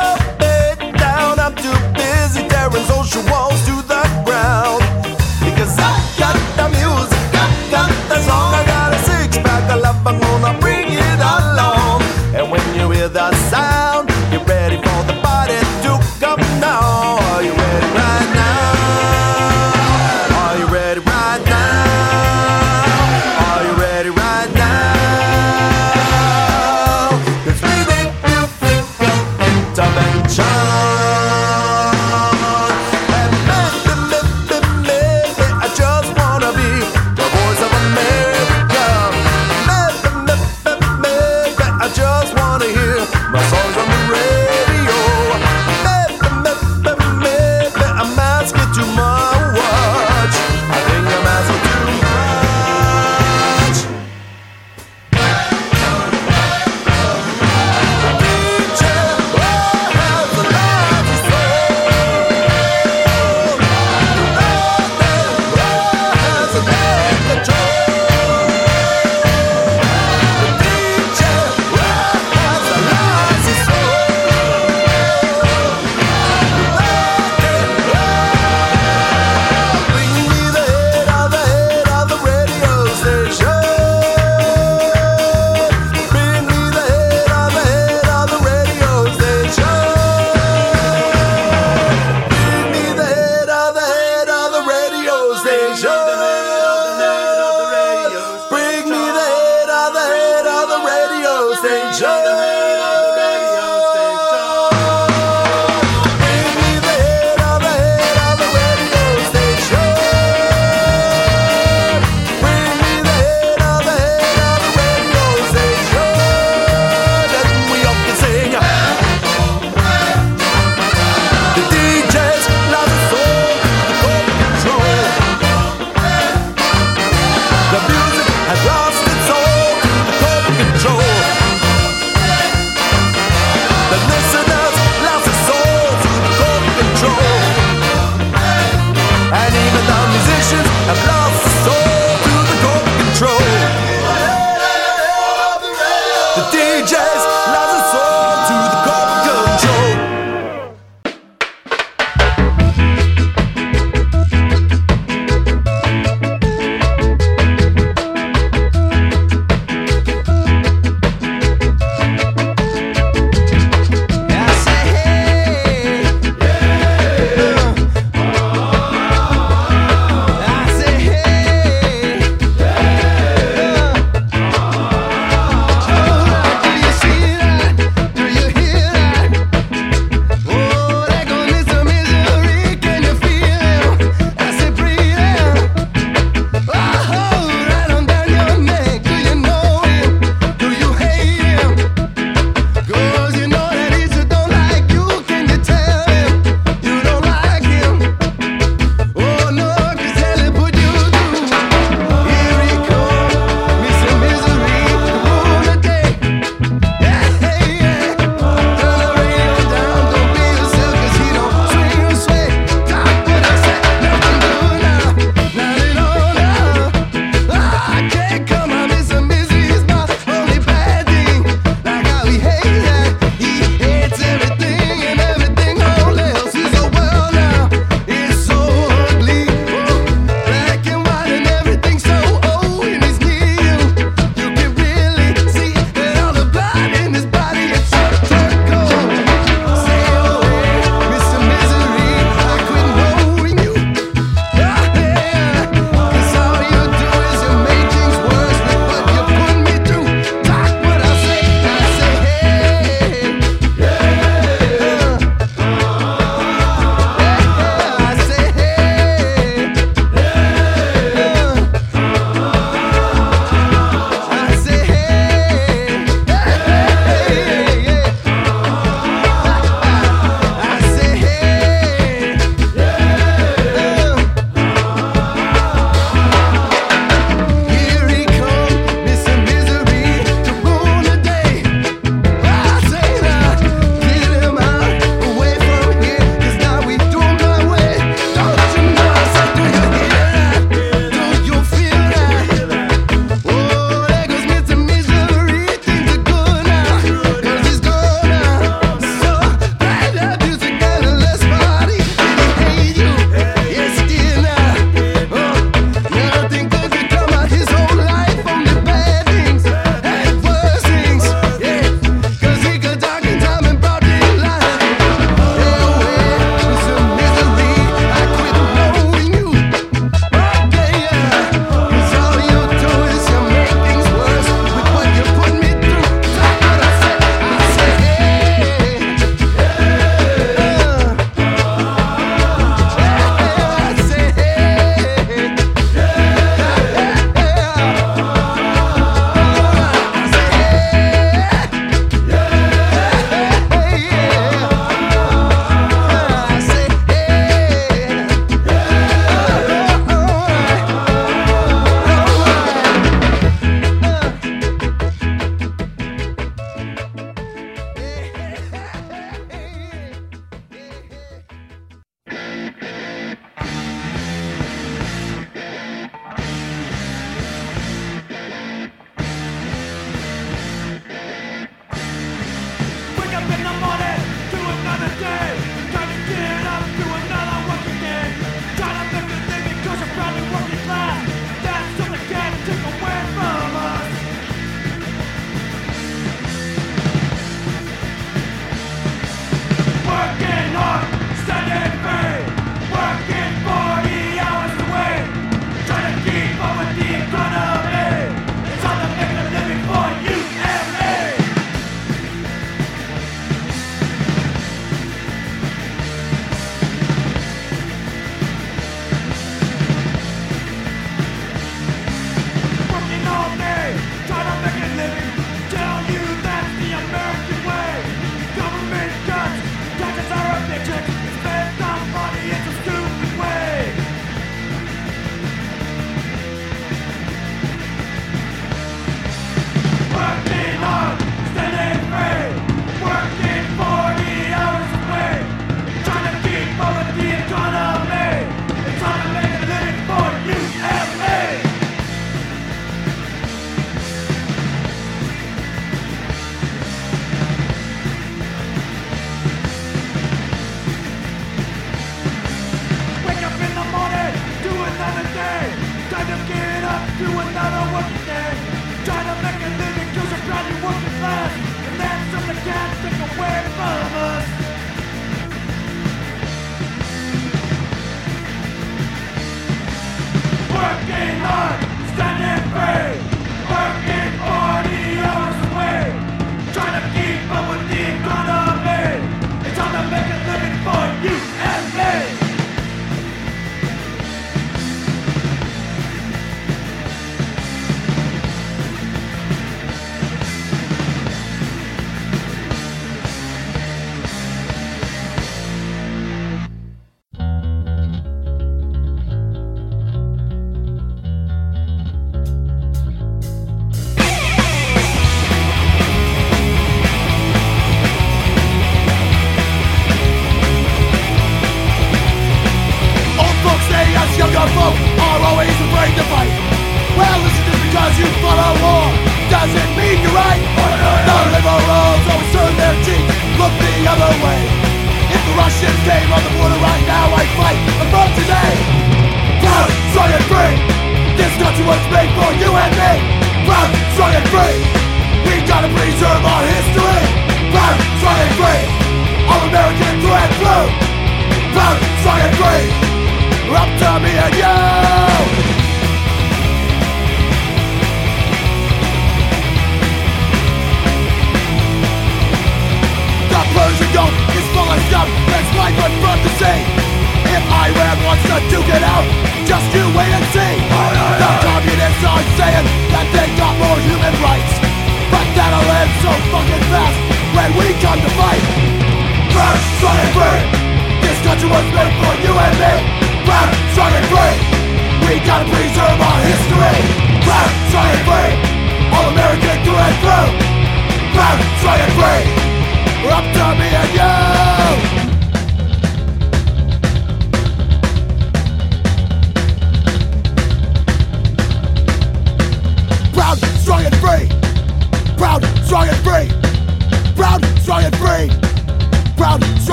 [95.46, 96.05] seja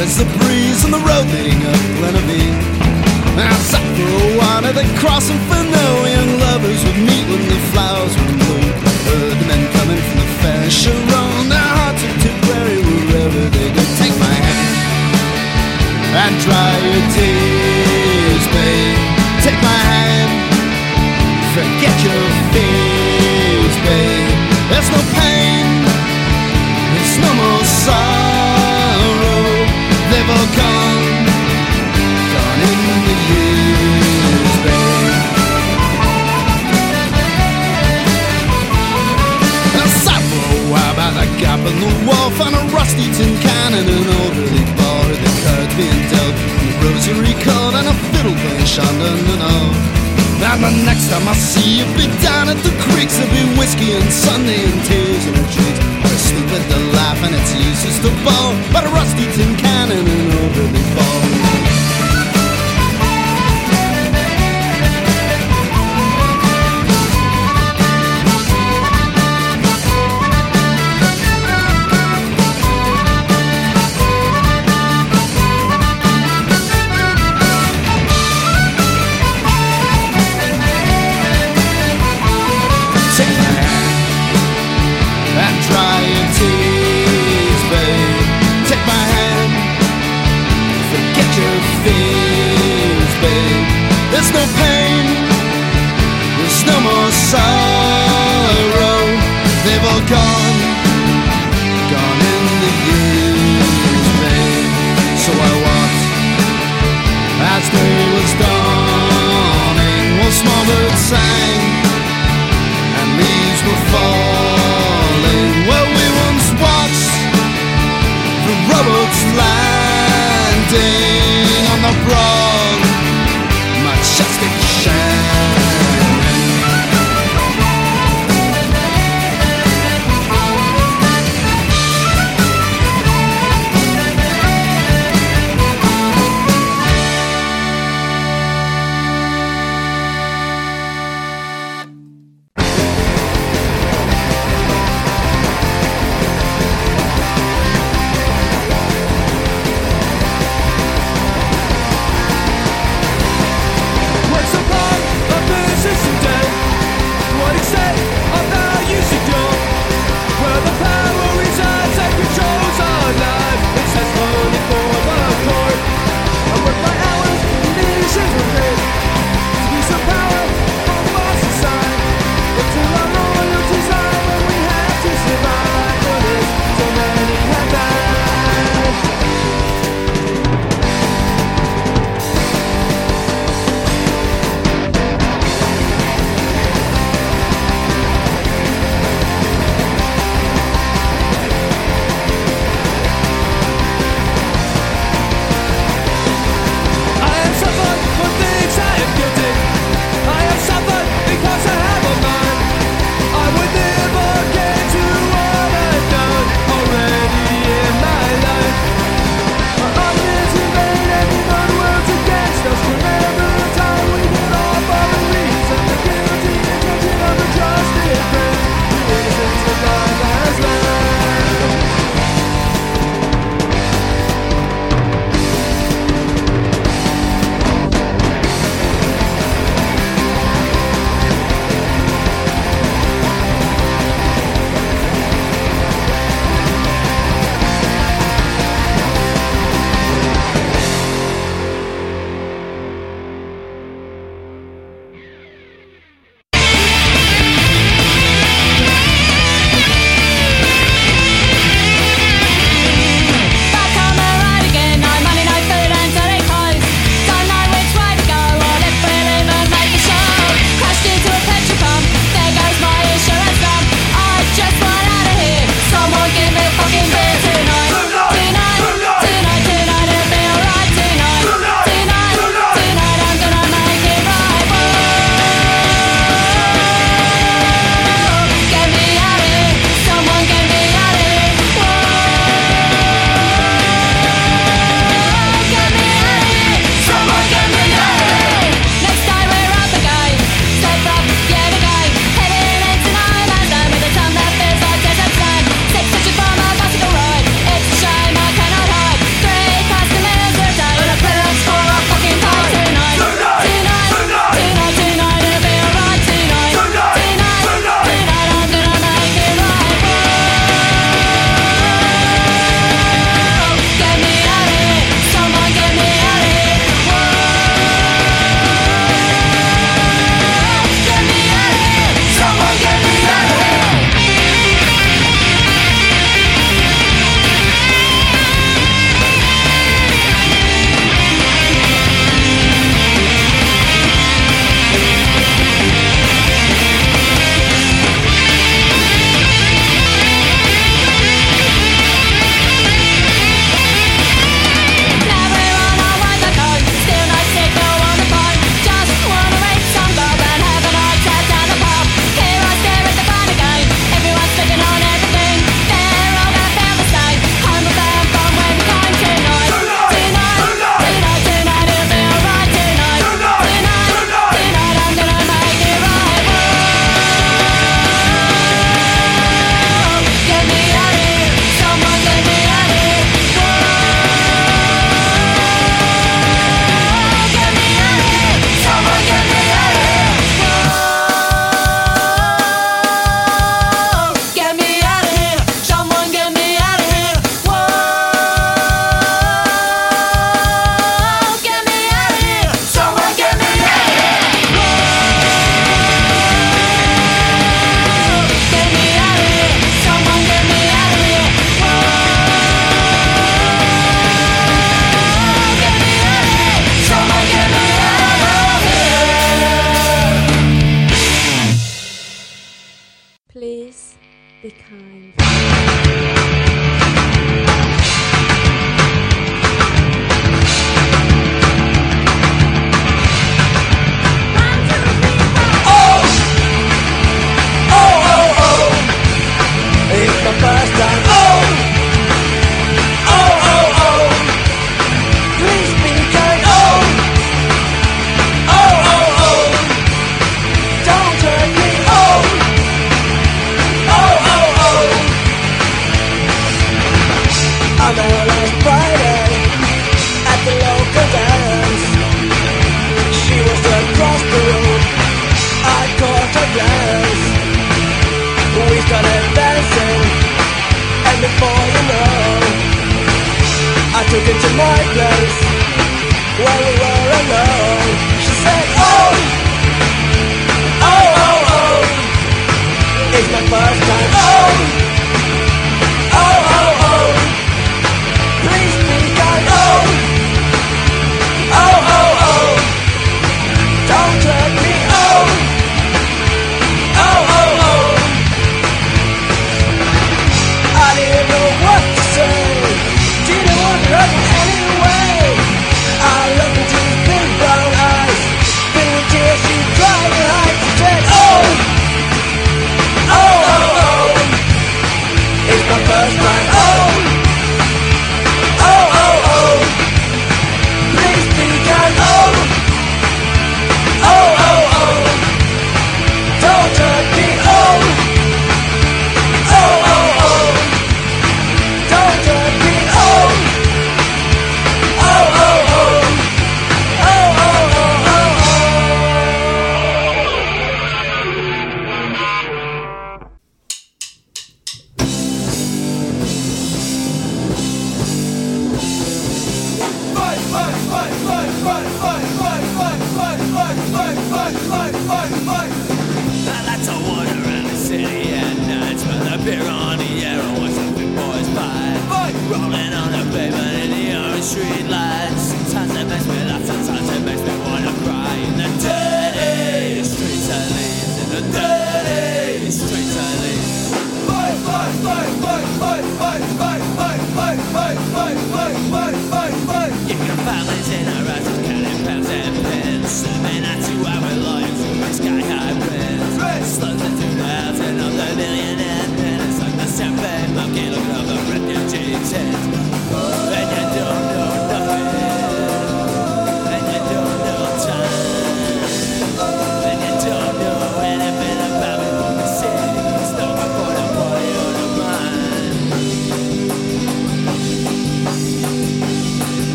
[0.00, 1.88] as the breeze on the road leading up.
[3.38, 7.42] I sat for a while at the crossing for no young lovers would meet when
[7.46, 8.66] the flowers would bloom.
[9.06, 13.82] Heard the men coming from the fair Sharon, their hearts of Tipperary wherever they go.
[13.98, 14.76] Take my hand
[16.22, 18.98] and dry your tears, babe.
[19.46, 20.30] Take my hand,
[21.54, 22.17] forget your
[42.88, 46.68] found a rusty tin can and an orderly bar with the cards being dealt, and
[46.68, 49.42] the rosary called and a fiddle playing Shandon and
[50.62, 54.12] the next time I see you be down at the creeks, there'll be whiskey and
[54.12, 55.76] Sunday and tears and a treat.
[56.02, 60.08] We're stupid to laugh and it's useless to ball, but a rusty tin can and
[60.08, 61.27] an elderly ball.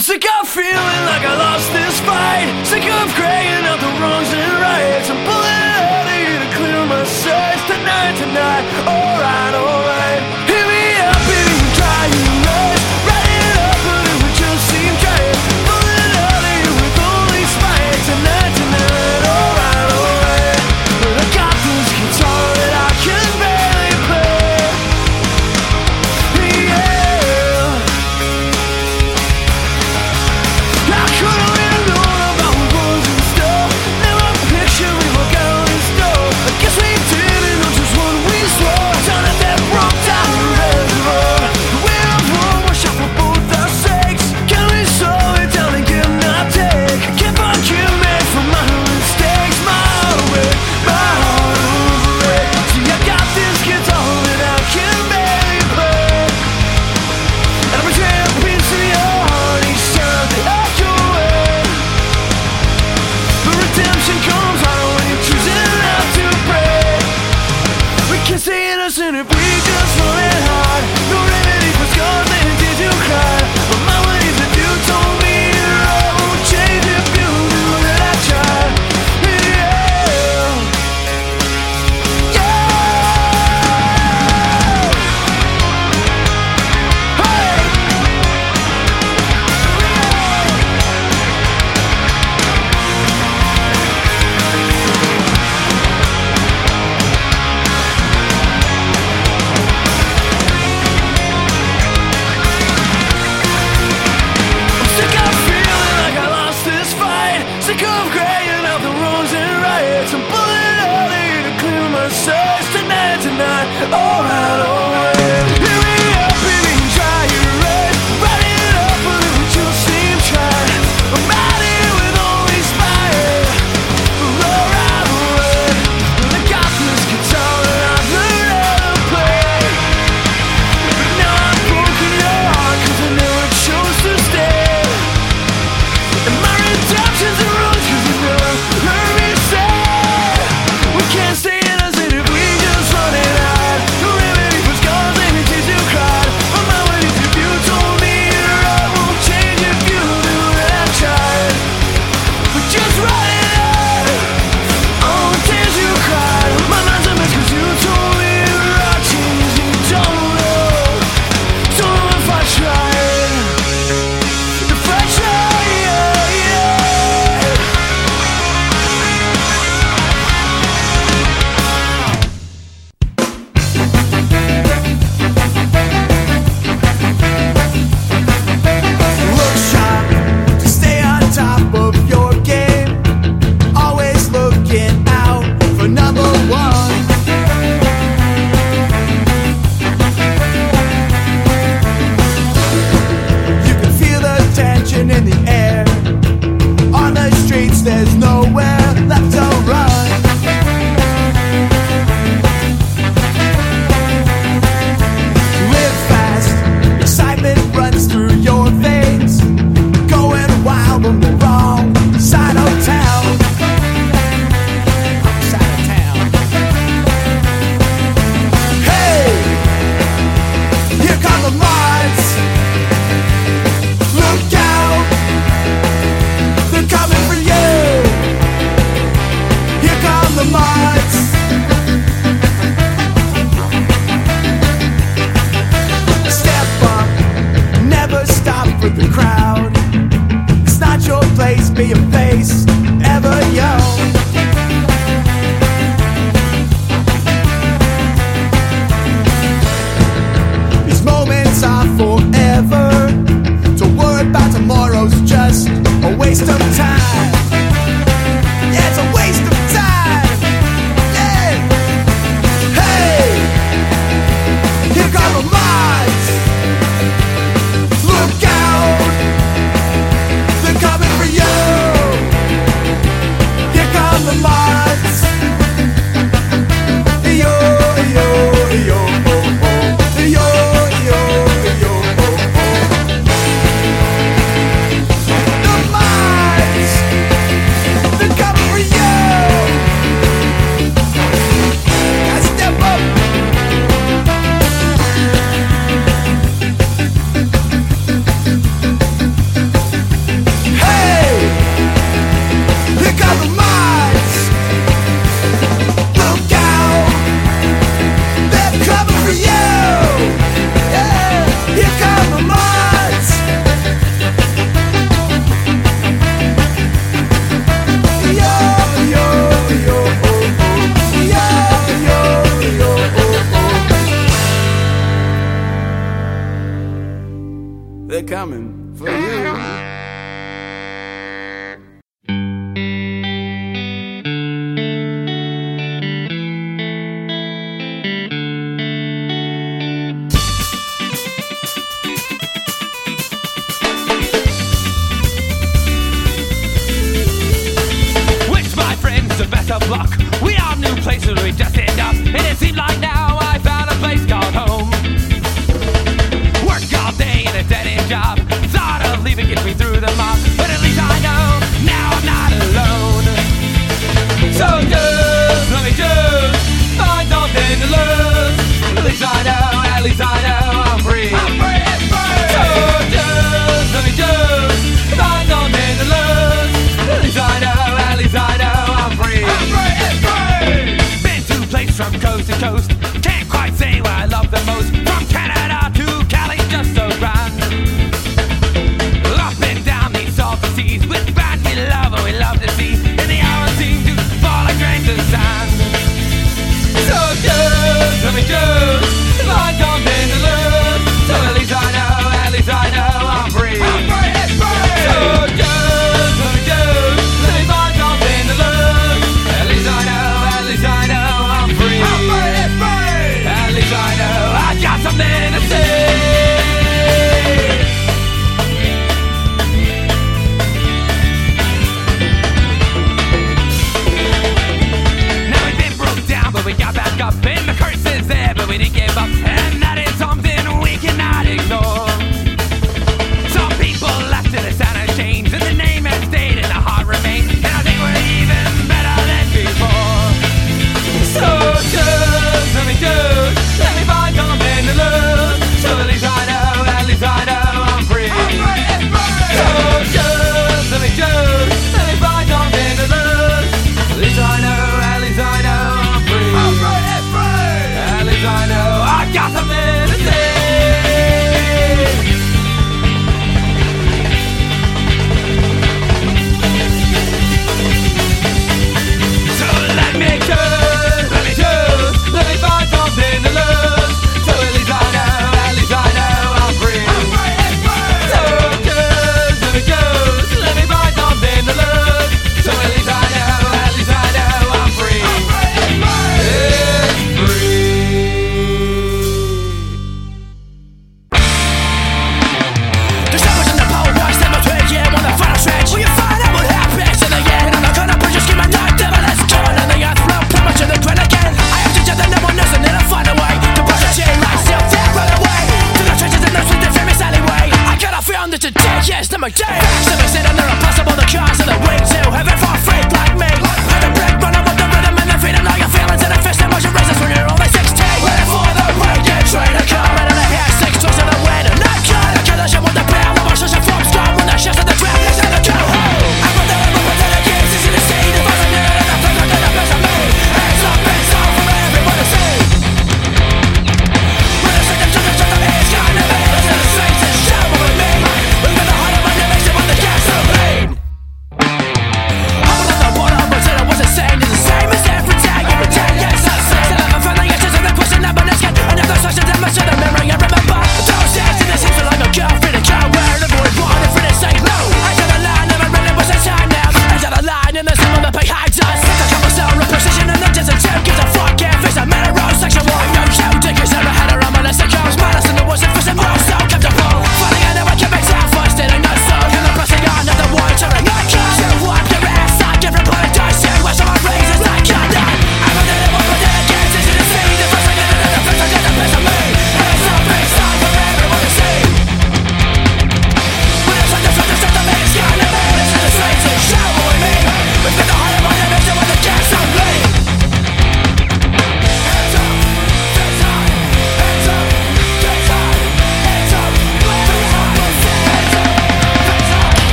[0.00, 2.48] sick of feeling like I lost this fight.
[2.64, 5.10] Sick of crying out the wrongs and rights.
[5.10, 8.64] I'm pulling out of here to clear my sights tonight, tonight.
[8.88, 8.99] Oh.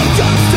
[0.00, 0.47] I'm done.